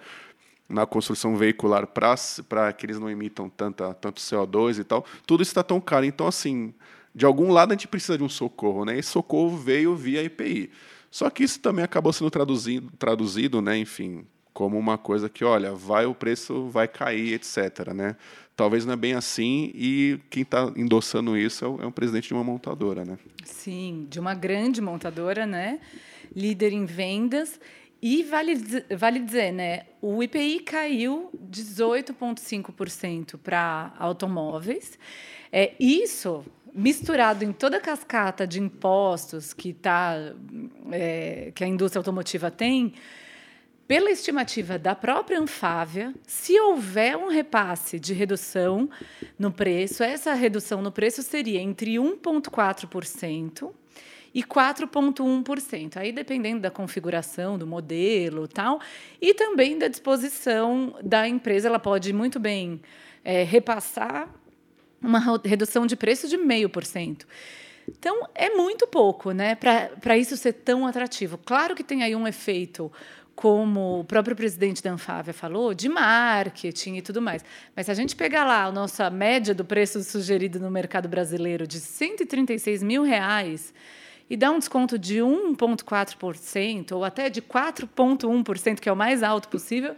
[0.67, 5.61] na construção veicular para que eles não emitam tanta, tanto CO2 e tal, tudo está
[5.61, 6.05] tão caro.
[6.05, 6.73] Então, assim,
[7.13, 8.97] de algum lado a gente precisa de um socorro, né?
[8.97, 10.71] Esse socorro veio via IPI.
[11.09, 15.73] Só que isso também acabou sendo traduzido, traduzido, né, enfim, como uma coisa que, olha,
[15.73, 17.93] vai o preço vai cair, etc.
[17.93, 18.15] Né?
[18.55, 22.29] Talvez não é bem assim e quem está endossando isso é o, é o, presidente
[22.29, 23.19] de uma montadora, né?
[23.43, 25.79] Sim, de uma grande montadora, né?
[26.33, 27.59] Líder em vendas
[28.01, 28.55] e vale,
[28.97, 29.85] vale dizer, né?
[30.01, 34.97] O IPI caiu 18,5% para automóveis.
[35.51, 40.15] É isso misturado em toda a cascata de impostos que, tá,
[40.91, 42.93] é, que a indústria automotiva tem,
[43.87, 48.89] pela estimativa da própria Anfávia, se houver um repasse de redução
[49.37, 53.69] no preço, essa redução no preço seria entre 1,4%
[54.33, 55.97] e 4,1%.
[55.97, 58.79] Aí dependendo da configuração do modelo, tal,
[59.21, 62.81] e também da disposição da empresa, ela pode muito bem
[63.25, 64.33] é, repassar
[65.01, 67.25] uma redução de preço de 0,5%.
[67.87, 71.37] Então, é muito pouco né, para isso ser tão atrativo.
[71.37, 72.91] Claro que tem aí um efeito,
[73.35, 77.43] como o próprio presidente da Anfávia falou, de marketing e tudo mais.
[77.75, 81.65] Mas se a gente pegar lá a nossa média do preço sugerido no mercado brasileiro
[81.65, 83.73] de 136 mil reais
[84.29, 89.49] e dá um desconto de 1,4% ou até de 4,1%, que é o mais alto
[89.49, 89.95] possível,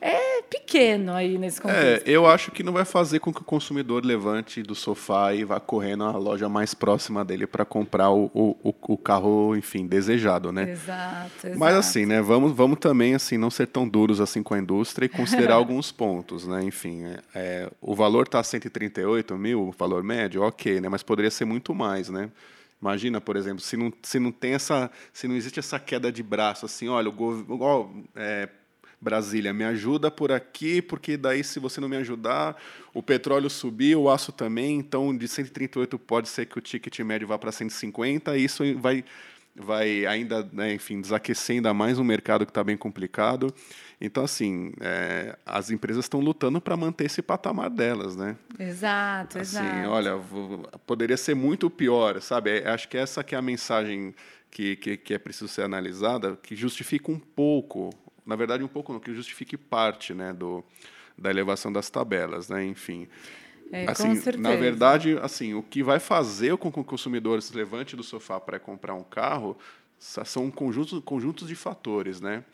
[0.00, 2.08] é pequeno aí nesse é, contexto.
[2.08, 5.44] É, eu acho que não vai fazer com que o consumidor levante do sofá e
[5.44, 10.52] vá correndo à loja mais próxima dele para comprar o, o, o, carro, enfim, desejado,
[10.52, 10.70] né?
[10.70, 11.58] Exato, exato.
[11.58, 12.20] Mas assim, né?
[12.20, 15.90] Vamos, vamos também assim não ser tão duros assim com a indústria e considerar alguns
[15.90, 16.62] pontos, né?
[16.62, 20.88] Enfim, é, é o valor está 138 mil, o valor médio, ok, né?
[20.88, 22.30] Mas poderia ser muito mais, né?
[22.80, 26.22] Imagina, por exemplo, se não, se não tem essa, se não existe essa queda de
[26.22, 28.48] braço, assim, olha, o governo, é,
[29.00, 32.56] Brasília, me ajuda por aqui, porque daí se você não me ajudar,
[32.94, 37.28] o petróleo subir, o aço também, então de 138 pode ser que o ticket médio
[37.28, 39.04] vá para 150, e isso vai
[39.58, 43.52] vai ainda, né, enfim, desaquecer ainda mais um mercado que está bem complicado.
[44.00, 48.36] Então, assim, é, as empresas estão lutando para manter esse patamar delas, né?
[48.58, 49.88] Exato, assim, exato.
[49.88, 50.20] Olha,
[50.86, 52.58] poderia ser muito pior, sabe?
[52.58, 54.14] É, acho que essa que é a mensagem
[54.50, 57.90] que, que, que é preciso ser analisada, que justifica um pouco
[58.26, 60.64] na verdade, um pouco no que justifique parte né, do,
[61.16, 62.64] da elevação das tabelas, né?
[62.64, 63.08] enfim.
[63.72, 67.96] É, assim, na verdade, assim, o que vai fazer com que o consumidor se levante
[67.96, 69.56] do sofá para comprar um carro
[69.98, 72.44] são conjuntos, conjuntos de fatores, né?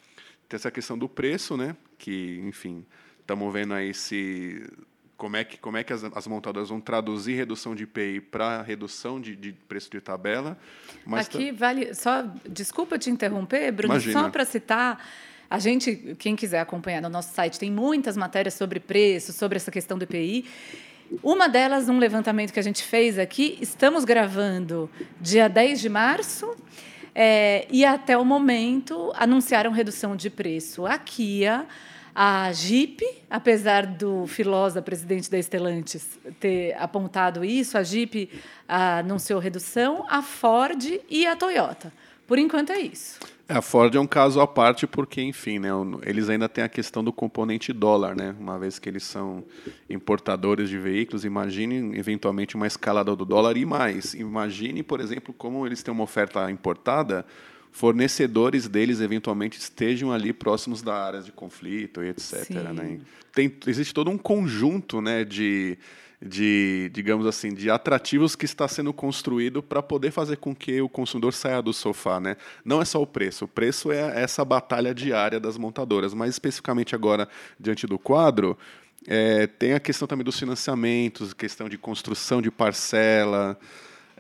[0.48, 1.76] Tem essa questão do preço, né?
[1.98, 2.86] Que, enfim,
[3.20, 4.66] estamos vendo aí se
[5.16, 8.62] como é que como é que as, as montadoras vão traduzir redução de IPI para
[8.62, 10.58] redução de, de, preço de tabela.
[11.12, 14.20] Aqui vale só desculpa te interromper, Bruno, Imagina.
[14.20, 15.04] só para citar
[15.52, 19.70] a gente, quem quiser acompanhar no nosso site, tem muitas matérias sobre preço, sobre essa
[19.70, 20.46] questão do IPI.
[21.22, 24.88] Uma delas, um levantamento que a gente fez aqui, estamos gravando
[25.20, 26.56] dia 10 de março.
[27.14, 31.66] É, e até o momento anunciaram redução de preço a Kia,
[32.14, 38.30] A Jeep, apesar do Filosa, presidente da Estelantes, ter apontado isso, a Jeep
[38.66, 41.92] anunciou redução, a Ford e a Toyota.
[42.26, 43.20] Por enquanto é isso.
[43.48, 45.68] É, a Ford é um caso à parte porque, enfim, né,
[46.04, 48.34] eles ainda têm a questão do componente dólar, né?
[48.38, 49.44] Uma vez que eles são
[49.90, 54.14] importadores de veículos, imagine eventualmente uma escalada do dólar e mais.
[54.14, 57.26] Imagine, por exemplo, como eles têm uma oferta importada,
[57.72, 62.50] fornecedores deles eventualmente estejam ali próximos da área de conflito e etc.
[62.50, 63.00] Né?
[63.34, 65.78] Tem, existe todo um conjunto né, de,
[66.20, 70.88] de, digamos assim, de atrativos que está sendo construído para poder fazer com que o
[70.88, 72.20] consumidor saia do sofá.
[72.20, 72.36] Né?
[72.62, 76.94] Não é só o preço, o preço é essa batalha diária das montadoras, mas especificamente
[76.94, 77.26] agora,
[77.58, 78.56] diante do quadro,
[79.08, 83.58] é, tem a questão também dos financiamentos, questão de construção de parcela,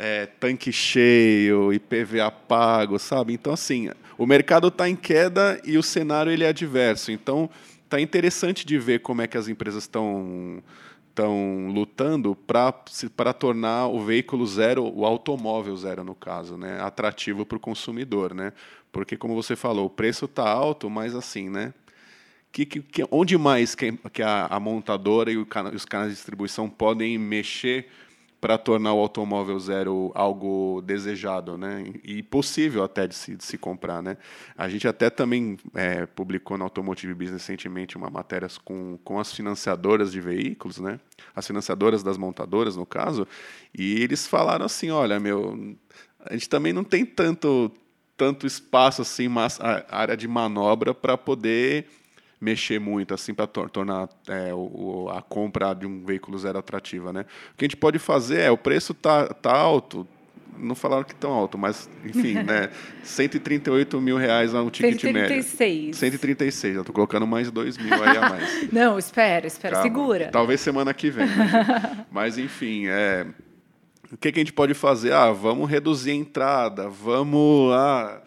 [0.04, 3.32] é, tanque cheio, IPVA pago, sabe?
[3.34, 3.88] Então, assim,
[4.18, 7.12] o mercado está em queda e o cenário ele é adverso.
[7.12, 7.48] Então,
[7.84, 10.60] está interessante de ver como é que as empresas estão
[11.08, 17.58] estão lutando para tornar o veículo zero, o automóvel zero no caso, né, atrativo para
[17.58, 18.54] o consumidor, né?
[18.90, 21.74] Porque como você falou, o preço está alto, mas assim, né?
[22.50, 26.68] Que, que, onde mais que, que a, a montadora e o os canais de distribuição
[26.68, 27.88] podem mexer
[28.42, 31.84] para tornar o automóvel zero algo desejado, né?
[32.02, 34.16] E possível até de se, de se comprar, né?
[34.58, 39.32] A gente até também é, publicou no Automotive Business recentemente uma matéria com, com as
[39.32, 40.98] financiadoras de veículos, né?
[41.36, 43.28] As financiadoras das montadoras, no caso,
[43.72, 45.76] e eles falaram assim, olha, meu,
[46.18, 47.70] a gente também não tem tanto
[48.16, 51.86] tanto espaço assim, mas área de manobra para poder
[52.42, 57.12] mexer muito assim para tor tornar é, o, a compra de um veículo zero atrativa,
[57.12, 57.20] né?
[57.52, 60.04] O que a gente pode fazer é o preço tá, tá alto,
[60.58, 62.68] não falaram que tão alto, mas enfim, né?
[63.04, 65.78] 138 mil reais um ticket 136.
[65.84, 65.94] médio.
[65.94, 66.74] 136.
[66.74, 68.66] Já estou colocando mais 2 mil aí a mais.
[68.72, 69.88] não, espera, espera, Calma.
[69.88, 70.28] segura.
[70.32, 71.26] Talvez semana que vem.
[71.26, 72.06] Né?
[72.10, 73.24] mas enfim, é,
[74.12, 75.12] o que, que, a gente pode fazer?
[75.12, 78.20] Ah, vamos reduzir a entrada, vamos ah,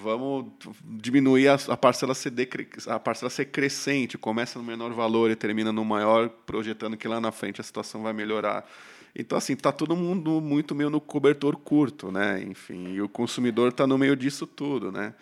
[0.00, 0.46] vamos
[0.84, 5.72] diminuir a, a, parcela decre, a parcela ser crescente, começa no menor valor e termina
[5.72, 8.66] no maior, projetando que lá na frente a situação vai melhorar.
[9.14, 12.42] Então, assim, está todo mundo muito meio no cobertor curto, né?
[12.42, 15.12] Enfim, e o consumidor está no meio disso tudo, né?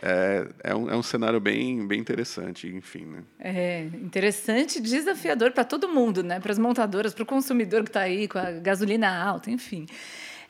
[0.00, 3.04] É, é, um, é um cenário bem, bem interessante, enfim.
[3.06, 3.22] Né?
[3.38, 6.40] É interessante, desafiador para todo mundo, né?
[6.40, 9.86] Para as montadoras, para o consumidor que está aí com a gasolina alta, enfim.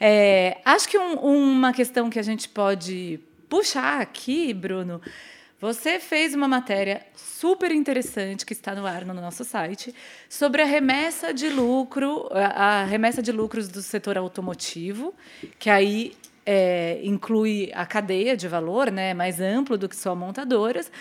[0.01, 5.01] É, acho que um, uma questão que a gente pode puxar aqui, Bruno,
[5.59, 9.95] você fez uma matéria super interessante que está no ar no nosso site
[10.29, 15.15] sobre a remessa de lucro, a remessa de lucros do setor automotivo,
[15.59, 16.13] que aí
[16.45, 20.93] é, inclui a cadeia de valor, né, mais amplo do que só montadoras,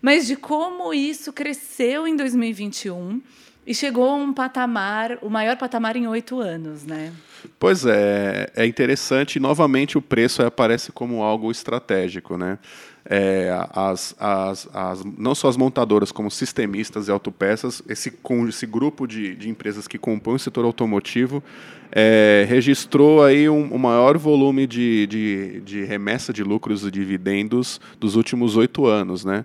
[0.00, 3.20] mas de como isso cresceu em 2021
[3.66, 7.12] e chegou a um patamar, o maior patamar em oito anos, né?
[7.58, 9.38] Pois é, é interessante.
[9.40, 12.58] Novamente, o preço aparece como algo estratégico, né?
[13.04, 18.12] É, as, as, as, não só as montadoras, como sistemistas e autopeças, esse,
[18.48, 21.42] esse grupo de, de empresas que compõem o setor automotivo,
[21.90, 27.80] é, registrou aí um, um, maior volume de, de, de remessa de lucros e dividendos
[27.98, 29.44] dos últimos oito anos, né?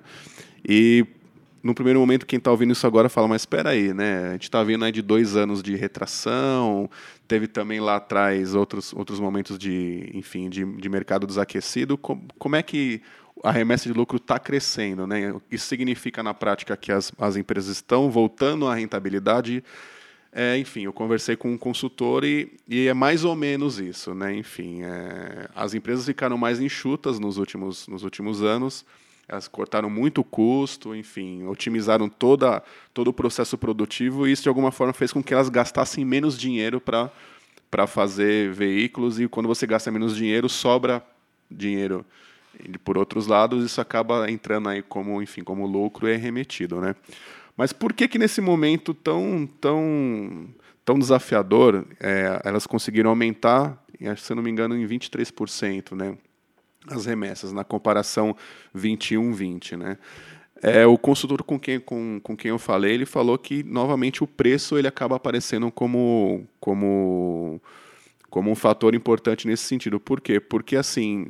[0.68, 1.06] E
[1.68, 4.30] no primeiro momento, quem está ouvindo isso agora fala, mas espera aí, né?
[4.30, 6.90] A gente está vindo aí de dois anos de retração,
[7.28, 11.98] teve também lá atrás outros, outros momentos de, enfim, de, de mercado desaquecido.
[11.98, 13.02] Como, como é que
[13.44, 15.36] a remessa de lucro está crescendo, né?
[15.52, 19.62] Isso significa na prática que as, as empresas estão voltando à rentabilidade.
[20.32, 24.34] É, enfim, eu conversei com um consultor e, e, é mais ou menos isso, né?
[24.34, 28.86] Enfim, é, as empresas ficaram mais enxutas nos últimos, nos últimos anos
[29.28, 32.63] elas cortaram muito o custo, enfim, otimizaram toda,
[32.94, 36.38] todo o processo produtivo e isso de alguma forma fez com que elas gastassem menos
[36.38, 37.12] dinheiro para
[37.70, 41.04] para fazer veículos e quando você gasta menos dinheiro sobra
[41.52, 42.06] dinheiro.
[42.63, 46.96] E por outros lados isso acaba entrando aí como enfim como lucro é remetido né?
[47.58, 50.48] Mas por que que nesse momento tão tão
[50.86, 53.84] tão desafiador é, elas conseguiram aumentar
[54.16, 56.18] se não me engano em 23% né
[56.89, 58.36] as remessas na comparação
[58.76, 59.97] 21-20, né?
[60.62, 64.28] É, o consultor com quem, com, com quem eu falei, ele falou que novamente o
[64.28, 67.62] preço ele acaba aparecendo como, como,
[68.30, 70.00] como um fator importante nesse sentido.
[70.00, 70.39] Por quê?
[70.39, 71.28] Porque assim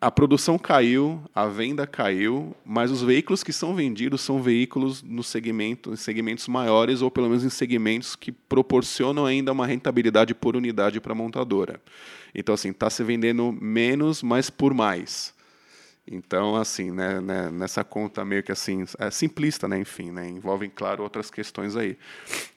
[0.00, 5.22] a, produção caiu, a venda caiu, mas os veículos que são vendidos são veículos no
[5.22, 10.56] segmento, em segmentos maiores ou pelo menos em segmentos que proporcionam ainda uma rentabilidade por
[10.56, 11.80] unidade para a montadora.
[12.34, 15.34] Então, assim, está se vendendo menos, mas por mais.
[16.06, 20.68] Então, assim, né, né, nessa conta meio que assim, é simplista, né, enfim, né, envolvem,
[20.68, 21.96] claro, outras questões aí.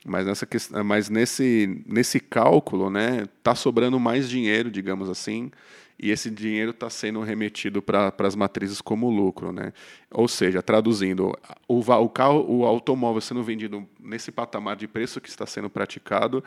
[0.03, 0.47] Mas, nessa,
[0.83, 5.51] mas nesse, nesse cálculo, né, tá sobrando mais dinheiro, digamos assim,
[5.97, 9.51] e esse dinheiro está sendo remetido para as matrizes como lucro.
[9.51, 9.71] Né?
[10.11, 11.33] Ou seja, traduzindo,
[11.67, 16.43] o, o, carro, o automóvel sendo vendido nesse patamar de preço que está sendo praticado,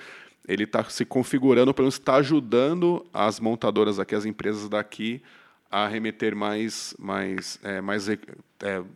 [0.46, 5.22] ele está se configurando, pelo menos está ajudando as montadoras aqui, as empresas daqui,
[5.70, 8.18] a remeter mais, mais, é, mais, é,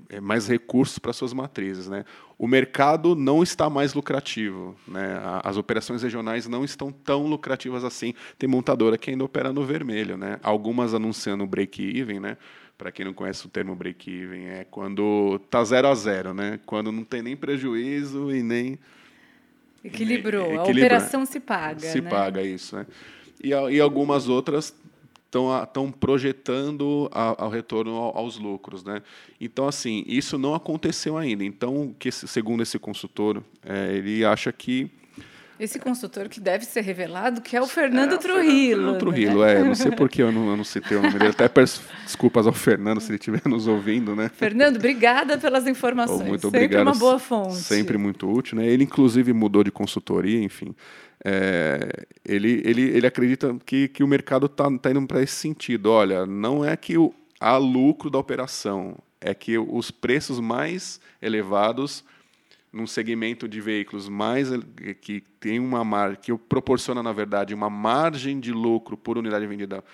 [0.09, 1.88] é, mais recursos para suas matrizes.
[1.88, 2.05] Né?
[2.42, 4.74] O mercado não está mais lucrativo.
[4.88, 5.20] Né?
[5.44, 8.14] As operações regionais não estão tão lucrativas assim.
[8.37, 10.16] Tem montadora que ainda opera no vermelho.
[10.16, 10.40] Né?
[10.42, 12.18] Algumas anunciando break-even.
[12.18, 12.37] Né?
[12.76, 16.59] Para quem não conhece o termo break-even, é quando está zero a zero, né?
[16.66, 18.76] quando não tem nem prejuízo e nem.
[19.85, 21.78] Equilibrou, a operação se paga.
[21.78, 22.11] Se né?
[22.11, 22.74] paga, isso.
[22.74, 22.87] Né?
[23.40, 24.74] E, e algumas outras
[25.62, 29.03] estão projetando a, ao retorno aos lucros, né?
[29.40, 31.45] Então assim isso não aconteceu ainda.
[31.45, 34.90] Então que segundo esse consultor é, ele acha que
[35.59, 38.83] esse consultor que deve ser revelado, que é o Fernando é, Trujillo.
[38.83, 39.61] Fernando Trujillo, né?
[39.61, 39.65] é.
[39.65, 41.31] Não sei por que eu não, eu não citei o nome dele.
[41.31, 44.31] Até peço desculpas ao Fernando se ele estiver nos ouvindo, né?
[44.35, 46.21] Fernando, obrigada pelas informações.
[46.21, 46.87] Oh, muito sempre obrigado.
[46.87, 47.57] uma boa fonte.
[47.57, 48.67] Sempre muito útil, né?
[48.67, 50.75] Ele, inclusive, mudou de consultoria, enfim.
[51.25, 55.91] É, ele, ele, ele acredita que, que o mercado está tá indo para esse sentido.
[55.91, 62.05] Olha, não é que o, há lucro da operação, é que os preços mais elevados
[62.72, 64.48] num segmento de veículos mais
[65.00, 69.85] que tem uma margem que proporciona na verdade uma margem de lucro por unidade vendida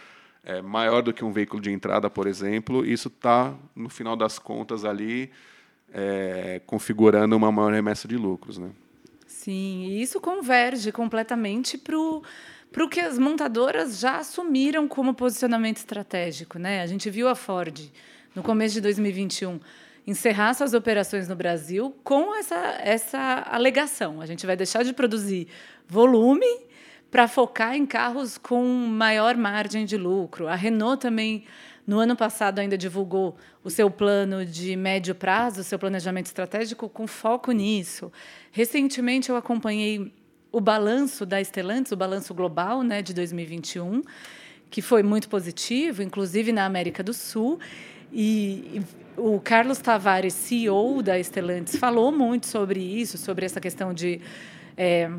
[0.44, 4.38] é, maior do que um veículo de entrada, por exemplo, isso está no final das
[4.38, 5.30] contas ali
[5.92, 8.70] é, configurando uma maior remessa de lucros, né?
[9.26, 12.22] Sim, e isso converge completamente para o
[12.70, 16.58] para o que as montadoras já assumiram como posicionamento estratégico.
[16.58, 16.82] Né?
[16.82, 17.90] A gente viu a Ford,
[18.34, 19.58] no começo de 2021,
[20.08, 24.22] encerrar suas operações no Brasil com essa, essa alegação.
[24.22, 25.48] A gente vai deixar de produzir
[25.86, 26.46] volume
[27.10, 30.48] para focar em carros com maior margem de lucro.
[30.48, 31.44] A Renault também
[31.86, 36.88] no ano passado ainda divulgou o seu plano de médio prazo, o seu planejamento estratégico
[36.88, 38.10] com foco nisso.
[38.50, 40.10] Recentemente eu acompanhei
[40.50, 44.02] o balanço da Stellantis, o balanço global, né, de 2021,
[44.70, 47.58] que foi muito positivo, inclusive na América do Sul,
[48.10, 48.80] e
[49.18, 54.20] o Carlos Tavares, CEO da Stellantis, falou muito sobre isso, sobre essa questão de
[54.76, 55.10] é,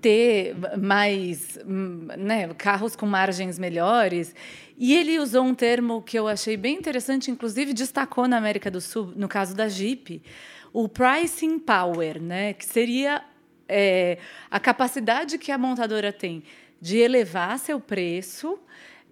[0.00, 4.34] ter mais né, carros com margens melhores.
[4.78, 8.80] E ele usou um termo que eu achei bem interessante, inclusive destacou na América do
[8.80, 10.22] Sul, no caso da Jeep,
[10.72, 13.22] o pricing power, né, que seria
[13.68, 14.18] é,
[14.50, 16.42] a capacidade que a montadora tem
[16.80, 18.58] de elevar seu preço,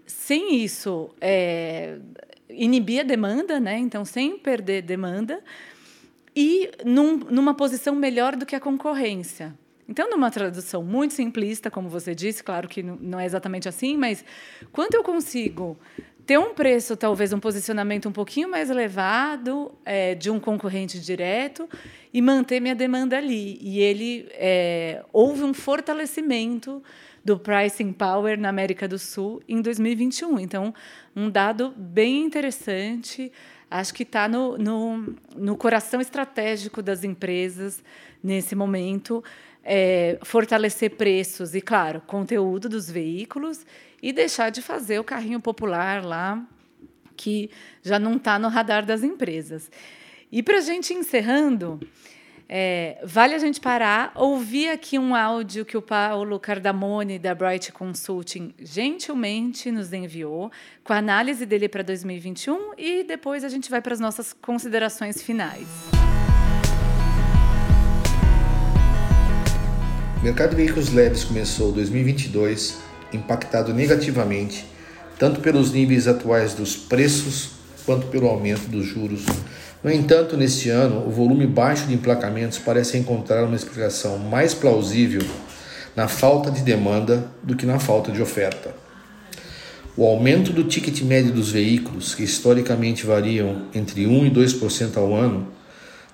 [0.07, 1.99] sem isso é,
[2.49, 5.43] inibir a demanda, né, então sem perder demanda,
[6.35, 9.55] e num, numa posição melhor do que a concorrência.
[9.89, 14.25] Então, numa tradução muito simplista, como você disse, claro que não é exatamente assim, mas
[14.73, 15.77] quanto eu consigo
[16.27, 21.69] ter um preço, talvez um posicionamento um pouquinho mais elevado é, de um concorrente direto
[22.13, 23.59] e manter minha demanda ali.
[23.61, 26.83] E ele é, houve um fortalecimento
[27.25, 30.39] do pricing power na América do Sul em 2021.
[30.39, 30.75] Então,
[31.17, 33.33] um dado bem interessante.
[33.71, 37.83] Acho que está no, no, no coração estratégico das empresas
[38.23, 39.25] nesse momento
[39.65, 43.65] é, fortalecer preços e, claro, conteúdo dos veículos
[44.03, 46.47] e deixar de fazer o carrinho popular lá,
[47.17, 47.51] que
[47.83, 49.71] já não está no radar das empresas.
[50.31, 51.81] E para a gente encerrando,
[52.57, 57.73] é, vale a gente parar, ouvir aqui um áudio que o Paulo Cardamone, da Bright
[57.73, 60.53] Consulting, gentilmente nos enviou,
[60.85, 65.21] com a análise dele para 2021, e depois a gente vai para as nossas considerações
[65.21, 65.67] finais.
[70.21, 72.81] O mercado de veículos leves começou 2022
[73.13, 74.65] impactado negativamente
[75.19, 77.51] tanto pelos níveis atuais dos preços
[77.85, 79.25] quanto pelo aumento dos juros.
[79.85, 85.21] No entanto, neste ano, o volume baixo de emplacamentos parece encontrar uma explicação mais plausível
[85.95, 88.75] na falta de demanda do que na falta de oferta.
[89.95, 95.15] O aumento do ticket médio dos veículos, que historicamente variam entre 1 e 2% ao
[95.15, 95.49] ano,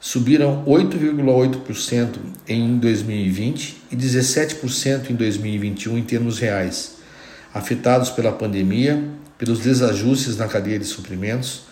[0.01, 2.17] subiram 8,8%
[2.49, 6.97] em 2020 e 17% em 2021 em termos reais,
[7.55, 9.01] afetados pela pandemia,
[9.39, 11.70] pelos desajustes na cadeia de suprimentos,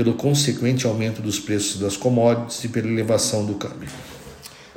[0.00, 3.90] pelo consequente aumento dos preços das commodities e pela elevação do câmbio.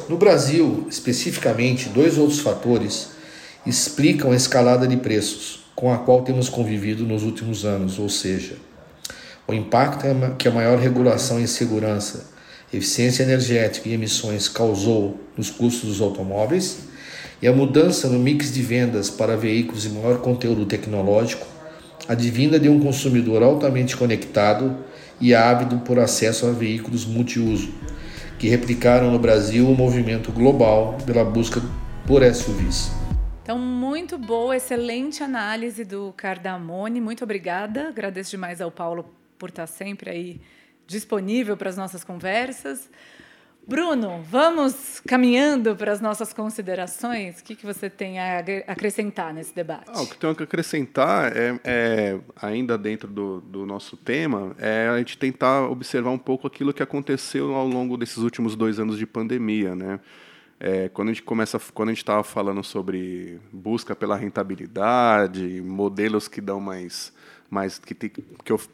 [0.10, 3.12] No Brasil, especificamente, dois outros fatores
[3.66, 8.58] explicam a escalada de preços com a qual temos convivido nos últimos anos, ou seja,
[9.48, 12.26] O impacto é que a maior regulação em segurança,
[12.74, 16.80] eficiência energética e emissões causou nos custos dos automóveis
[17.42, 21.48] e a mudança no mix de vendas para veículos de maior conteúdo tecnológico,
[22.10, 27.74] advinda de um consumidor altamente conectado e ávido por acesso a veículos multiuso,
[28.38, 31.62] que replicaram no Brasil o movimento global pela busca
[32.06, 32.92] por SUVs.
[33.42, 37.02] Então, muito boa, excelente análise do Cardamone.
[37.02, 37.90] Muito obrigada.
[37.90, 39.06] Agradeço demais ao Paulo
[39.38, 40.42] por estar sempre aí
[40.88, 42.90] disponível para as nossas conversas.
[43.66, 47.40] Bruno, vamos caminhando para as nossas considerações.
[47.40, 49.86] O que, que você tem a acrescentar nesse debate?
[49.88, 54.90] Ah, o que tenho que acrescentar é, é ainda dentro do, do, nosso tema, é
[54.90, 58.98] a gente tentar observar um pouco aquilo que aconteceu ao longo desses últimos dois anos
[58.98, 60.00] de pandemia, né?
[60.60, 66.28] É, quando a gente começa, quando a gente estava falando sobre busca pela rentabilidade, modelos
[66.28, 67.14] que dão mais,
[67.50, 68.24] mais que, te, que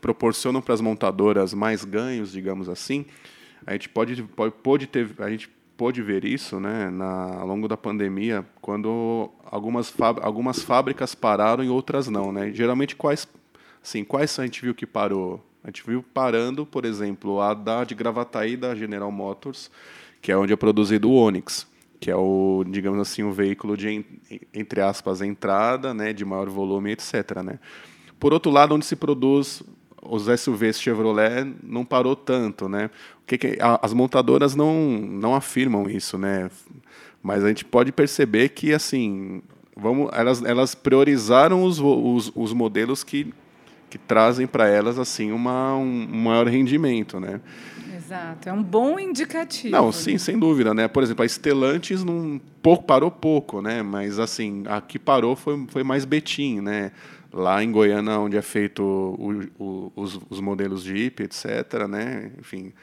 [0.02, 3.06] proporcionam para as montadoras mais ganhos, digamos assim
[3.66, 5.50] a gente pode, pode, pode ter, a gente
[5.80, 11.70] pôde ver isso né, na, ao longo da pandemia, quando algumas, algumas fábricas pararam e
[11.70, 12.34] outras não.
[12.34, 12.52] Né?
[12.52, 13.26] Geralmente, quais,
[13.82, 15.42] assim, quais a gente viu que parou?
[15.64, 19.72] A gente viu parando, por exemplo, a da de Gravataí, da General Motors,
[20.22, 21.66] que é onde é produzido o Onix,
[22.00, 24.06] que é o, digamos assim, o veículo de,
[24.54, 27.42] entre aspas, entrada, né, de maior volume, etc.
[27.44, 27.60] Né?
[28.20, 29.64] Por outro lado, onde se produz
[30.02, 32.90] os SUVs Chevrolet não parou tanto, né?
[33.24, 36.50] O que, que as montadoras não não afirmam isso, né?
[37.22, 39.42] Mas a gente pode perceber que assim,
[39.76, 43.34] vamos, elas elas priorizaram os, os, os modelos que
[43.90, 47.42] que trazem para elas assim uma, um maior rendimento, né?
[48.10, 49.70] Exato, é um bom indicativo.
[49.70, 50.88] Não, sim, sem dúvida, né?
[50.88, 53.84] Por exemplo, a Stellantis não pouco parou pouco, né?
[53.84, 56.92] Mas assim, a que parou foi, foi mais Betim, né?
[57.32, 62.32] lá em Goiânia, onde é feito o, o, os, os, modelos Jeep, etc., né?
[62.40, 62.74] Enfim,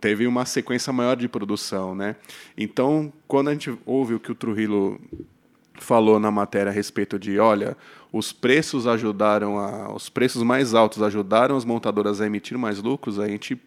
[0.00, 2.16] teve uma sequência maior de produção, né?
[2.56, 4.98] Então, quando a gente ouve o que o Trujillo
[5.74, 7.76] falou na matéria a respeito de, olha,
[8.10, 13.18] os preços ajudaram a, os preços mais altos ajudaram as montadoras a emitir mais lucros,
[13.18, 13.60] a gente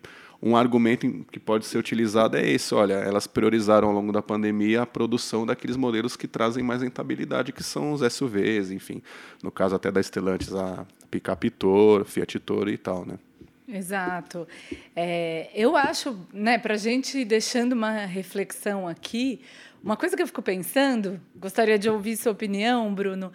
[0.46, 4.82] um argumento que pode ser utilizado é esse: olha, elas priorizaram ao longo da pandemia
[4.82, 9.02] a produção daqueles modelos que trazem mais rentabilidade, que são os SUVs, enfim.
[9.41, 13.18] No caso até da Stellantis, a Pickup Toro, Fiat Toro e tal, né?
[13.66, 14.46] Exato.
[14.94, 19.39] É, eu acho, né, para a gente deixando uma reflexão aqui,
[19.82, 23.32] uma coisa que eu fico pensando, gostaria de ouvir sua opinião, Bruno,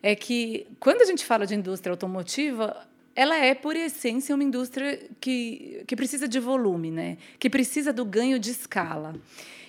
[0.00, 4.98] é que quando a gente fala de indústria automotiva, ela é, por essência, uma indústria
[5.20, 7.18] que, que precisa de volume, né?
[7.38, 9.14] que precisa do ganho de escala.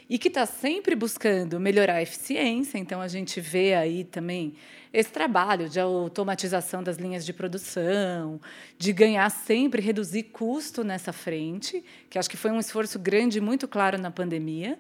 [0.10, 2.78] E que está sempre buscando melhorar a eficiência.
[2.78, 4.54] Então, a gente vê aí também
[4.91, 8.39] esse trabalho de automatização das linhas de produção,
[8.78, 13.68] de ganhar sempre, reduzir custo nessa frente, que acho que foi um esforço grande, muito
[13.68, 14.78] claro na pandemia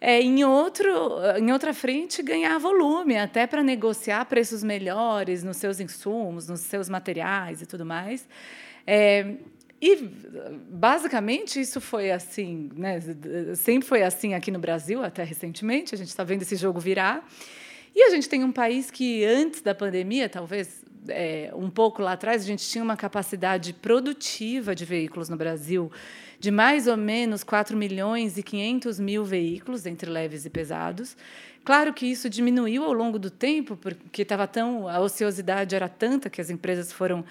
[0.00, 0.88] é, em, outro,
[1.38, 6.88] em outra frente, ganhar volume, até para negociar preços melhores nos seus insumos, nos seus
[6.88, 8.26] materiais e tudo mais.
[8.86, 9.34] É,
[9.80, 9.96] e,
[10.68, 12.98] basicamente, isso foi assim, né?
[13.54, 17.26] sempre foi assim aqui no Brasil, até recentemente, a gente está vendo esse jogo virar.
[17.94, 22.12] E a gente tem um país que, antes da pandemia, talvez é, um pouco lá
[22.12, 25.90] atrás, a gente tinha uma capacidade produtiva de veículos no Brasil
[26.38, 31.14] de mais ou menos 4 milhões e 500 mil veículos, entre leves e pesados.
[31.62, 36.30] Claro que isso diminuiu ao longo do tempo, porque estava tão a ociosidade era tanta
[36.30, 37.22] que as empresas foram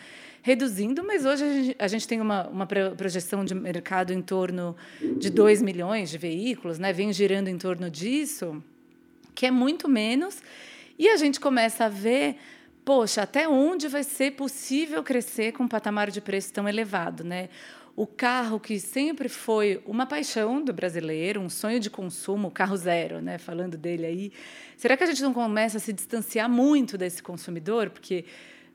[0.44, 4.76] reduzindo, mas hoje a gente, a gente tem uma, uma projeção de mercado em torno
[5.18, 6.94] de 2 milhões de veículos, né?
[6.94, 8.64] vem girando em torno disso,
[9.34, 10.42] que é muito menos,
[10.98, 12.38] e a gente começa a ver
[12.90, 17.50] poxa, até onde vai ser possível crescer com um patamar de preço tão elevado, né?
[17.96, 23.22] o carro que sempre foi uma paixão do brasileiro, um sonho de consumo, carro zero,
[23.22, 23.38] né?
[23.38, 24.32] Falando dele aí,
[24.76, 27.92] será que a gente não começa a se distanciar muito desse consumidor?
[27.92, 28.26] Porque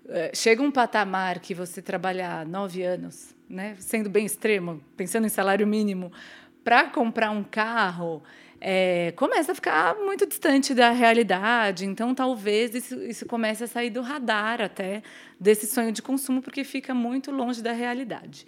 [0.09, 3.75] é, chega um patamar que você trabalhar nove anos, né?
[3.81, 6.13] Sendo bem extremo, pensando em salário mínimo,
[6.63, 8.23] para comprar um carro.
[8.67, 11.85] É, começa a ficar muito distante da realidade.
[11.85, 15.03] Então, talvez isso, isso comece a sair do radar até
[15.39, 18.47] desse sonho de consumo, porque fica muito longe da realidade.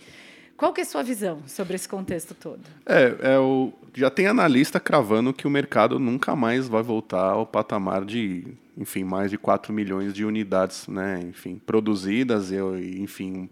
[0.56, 2.62] Qual que é a sua visão sobre esse contexto todo?
[2.86, 7.44] É, é o, já tem analista cravando que o mercado nunca mais vai voltar ao
[7.44, 13.50] patamar de, enfim, mais de 4 milhões de unidades, né, enfim, produzidas enfim,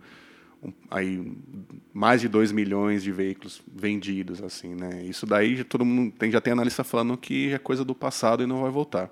[0.90, 1.36] aí
[1.92, 5.02] mais de 2 milhões de veículos vendidos, assim, né?
[5.04, 8.46] Isso daí todo mundo tem, já tem analista falando que é coisa do passado e
[8.46, 9.10] não vai voltar.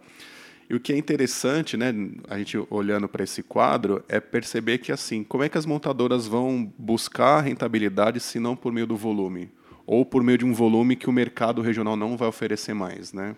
[0.68, 1.92] E o que é interessante, né,
[2.28, 6.26] a gente olhando para esse quadro, é perceber que assim, como é que as montadoras
[6.26, 9.50] vão buscar rentabilidade se não por meio do volume?
[9.84, 13.36] Ou por meio de um volume que o mercado regional não vai oferecer mais, né?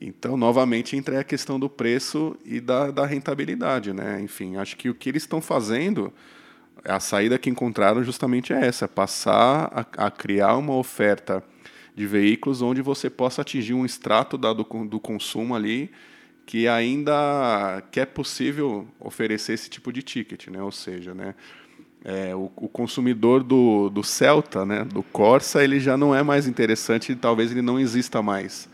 [0.00, 4.20] Então, novamente, entra a questão do preço e da, da rentabilidade, né?
[4.20, 6.12] Enfim, acho que o que eles estão fazendo,
[6.84, 11.42] a saída que encontraram justamente é essa, passar a, a criar uma oferta
[11.94, 15.90] de veículos onde você possa atingir um extrato da, do, do consumo ali
[16.46, 20.62] que ainda que é possível oferecer esse tipo de ticket, né?
[20.62, 21.34] Ou seja, né?
[22.04, 26.46] É, o, o, consumidor do, do Celta, né, do Corsa, ele já não é mais
[26.46, 28.68] interessante e talvez ele não exista mais.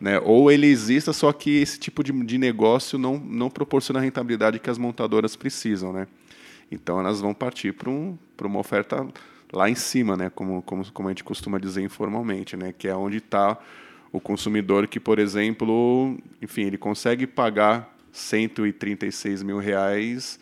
[0.00, 0.18] Né?
[0.18, 4.58] Ou ele exista, só que esse tipo de, de negócio não, não proporciona a rentabilidade
[4.58, 5.92] que as montadoras precisam.
[5.92, 6.06] Né?
[6.70, 9.06] Então elas vão partir para um, uma oferta
[9.52, 10.30] lá em cima, né?
[10.30, 12.72] como, como, como a gente costuma dizer informalmente, né?
[12.76, 13.58] que é onde está
[14.12, 20.38] o consumidor que, por exemplo, enfim, ele consegue pagar 136 mil reais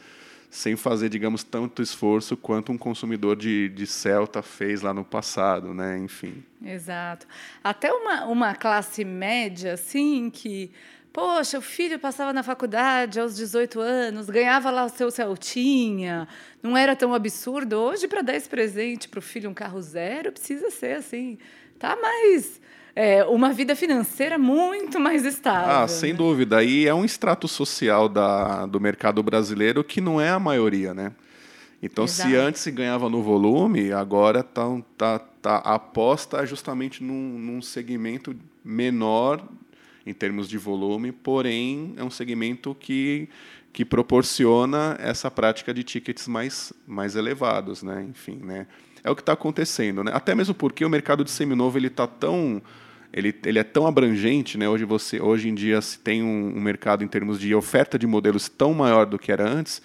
[0.51, 5.75] sem fazer, digamos, tanto esforço quanto um consumidor de, de Celta fez lá no passado,
[5.75, 5.99] né?
[5.99, 6.43] Enfim.
[6.65, 7.27] Exato.
[7.63, 10.71] Até uma, uma classe média, assim, que,
[11.13, 16.27] poxa, o filho passava na faculdade aos 18 anos, ganhava lá o seu Celtinha,
[16.63, 17.77] não era tão absurdo.
[17.77, 21.39] Hoje, para dar esse presente para o filho um carro zero, precisa ser assim,
[21.79, 22.59] tá mais
[23.01, 25.71] é, uma vida financeira muito mais estável.
[25.71, 26.19] Ah, sem né?
[26.19, 26.65] dúvida.
[26.65, 31.13] E é um extrato social da, do mercado brasileiro que não é a maioria, né?
[31.81, 32.29] Então, Exato.
[32.29, 34.65] se antes se ganhava no volume, agora tá,
[34.97, 38.35] tá, tá, a aposta é justamente num, num segmento
[38.65, 39.47] menor
[40.05, 43.29] em termos de volume, porém é um segmento que,
[43.73, 48.05] que proporciona essa prática de tickets mais, mais elevados, né?
[48.11, 48.67] Enfim, né?
[49.05, 50.11] É o que está acontecendo, né?
[50.13, 52.61] Até mesmo porque o mercado de seminovo ele está tão
[53.13, 54.69] ele, ele é tão abrangente, né?
[54.69, 58.07] Hoje você, hoje em dia se tem um, um, mercado em termos de oferta de
[58.07, 59.81] modelos tão maior do que era antes,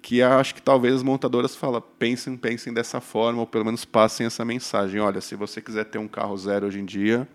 [0.00, 4.26] que acho que talvez as montadoras falam, pensem, pensem dessa forma ou pelo menos passem
[4.26, 5.00] essa mensagem.
[5.00, 7.28] Olha, se você quiser ter um carro zero hoje em dia,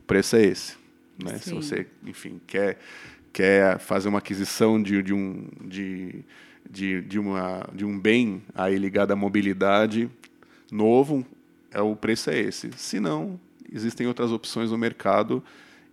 [0.00, 0.76] o preço é esse,
[1.22, 1.38] né?
[1.38, 2.78] Se você, enfim, quer
[3.32, 6.24] quer fazer uma aquisição de, de um de,
[6.68, 10.10] de, de, uma, de um bem aí ligado à mobilidade
[10.70, 11.24] novo,
[11.70, 12.70] é, o preço é esse.
[12.76, 13.38] Se não,
[13.72, 15.42] existem outras opções no mercado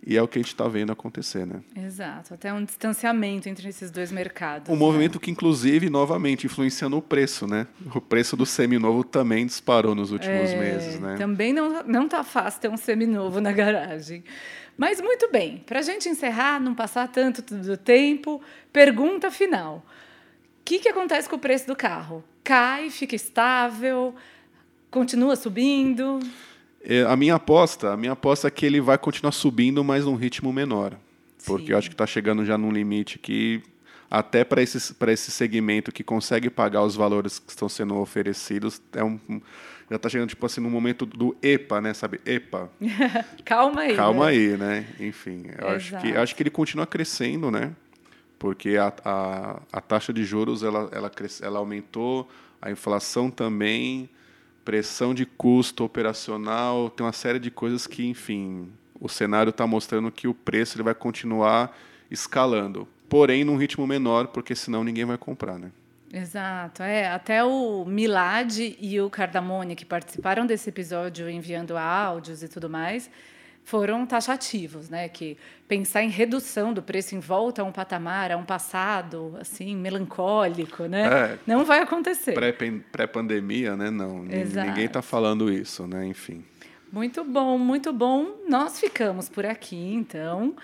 [0.06, 1.60] e é o que a gente está vendo acontecer, né?
[1.76, 4.68] Exato, até um distanciamento entre esses dois mercados.
[4.68, 4.78] Um né?
[4.78, 7.66] movimento que, inclusive, novamente, influencia no preço, né?
[7.94, 11.16] O preço do seminovo também disparou nos últimos é, meses, né?
[11.16, 14.22] Também não, não tá fácil ter um seminovo na garagem.
[14.76, 18.40] Mas muito bem, para a gente encerrar, não passar tanto do tempo,
[18.72, 19.84] pergunta final.
[20.60, 22.22] O que, que acontece com o preço do carro?
[22.44, 24.14] Cai, fica estável,
[24.90, 26.20] continua subindo?
[26.82, 30.14] É, a minha aposta, a minha aposta é que ele vai continuar subindo, mas num
[30.14, 30.96] ritmo menor.
[31.44, 31.72] Porque Sim.
[31.72, 33.62] eu acho que está chegando já num limite que
[34.10, 39.04] até para esse, esse segmento que consegue pagar os valores que estão sendo oferecidos, é
[39.04, 39.18] um,
[39.90, 41.94] já está chegando tipo assim no momento do EPA, né?
[41.94, 42.20] Sabe?
[42.24, 42.70] EPA.
[43.44, 43.96] Calma aí.
[43.96, 44.30] Calma né?
[44.30, 44.86] aí, né?
[45.00, 47.72] Enfim, eu acho que, acho que ele continua crescendo, né?
[48.38, 52.28] Porque a, a, a taxa de juros ela, ela, cresce, ela aumentou,
[52.62, 54.08] a inflação também
[54.68, 60.12] pressão de custo operacional, tem uma série de coisas que, enfim, o cenário está mostrando
[60.12, 61.74] que o preço ele vai continuar
[62.10, 65.70] escalando, porém num ritmo menor, porque senão ninguém vai comprar, né?
[66.12, 67.08] Exato, é.
[67.08, 73.10] Até o Milad e o Cardamone, que participaram desse episódio enviando áudios e tudo mais,
[73.68, 75.10] foram taxativos, né?
[75.10, 75.36] Que
[75.68, 80.84] pensar em redução do preço em volta a um patamar, a um passado assim melancólico,
[80.84, 81.06] né?
[81.06, 82.32] É, não vai acontecer.
[82.90, 83.90] Pré-pandemia, né?
[83.90, 84.68] Não, Exato.
[84.68, 86.06] ninguém está falando isso, né?
[86.06, 86.42] Enfim.
[86.90, 88.38] Muito bom, muito bom.
[88.48, 90.56] Nós ficamos por aqui, então.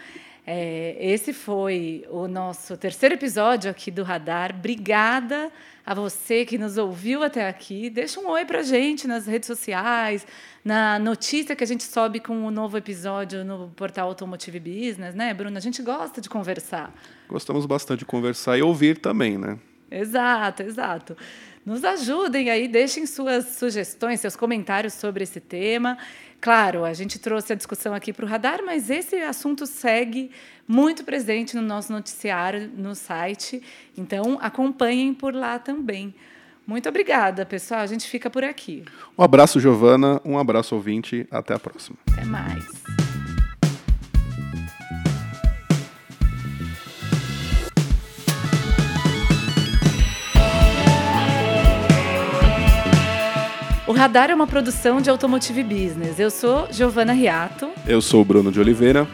[0.47, 4.55] É, esse foi o nosso terceiro episódio aqui do Radar.
[4.55, 5.51] Obrigada
[5.87, 7.89] a você que nos ouviu até aqui.
[7.89, 10.27] Deixa um oi para gente nas redes sociais,
[10.63, 15.33] na notícia que a gente sobe com o novo episódio no portal Automotive Business, né,
[15.33, 15.59] Bruna?
[15.59, 16.93] A gente gosta de conversar.
[17.27, 19.59] Gostamos bastante de conversar e ouvir também, né?
[19.91, 21.17] Exato, exato.
[21.65, 25.97] Nos ajudem aí, deixem suas sugestões, seus comentários sobre esse tema.
[26.41, 30.31] Claro, a gente trouxe a discussão aqui para o radar, mas esse assunto segue
[30.69, 33.63] muito presente no nosso noticiário, no site.
[33.97, 36.15] Então, acompanhem por lá também.
[36.67, 37.81] Muito obrigada, pessoal.
[37.81, 38.85] A gente fica por aqui.
[39.17, 40.21] Um abraço, Giovana.
[40.23, 41.27] Um abraço, ouvinte.
[41.31, 41.97] Até a próxima.
[42.11, 42.94] Até mais.
[54.05, 56.21] Radar é uma produção de Automotive Business.
[56.21, 57.71] Eu sou Giovana Riato.
[57.87, 59.09] Eu sou o Bruno de Oliveira.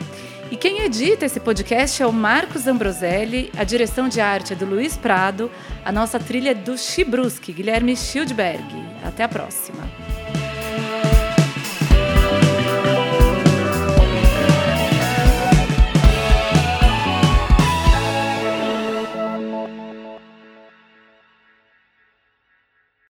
[0.50, 4.66] E quem edita esse podcast é o Marcos Ambroselli, a direção de arte é do
[4.66, 5.48] Luiz Prado,
[5.84, 8.64] a nossa trilha é do Chibruski, Guilherme Schildberg.
[9.04, 9.88] Até a próxima.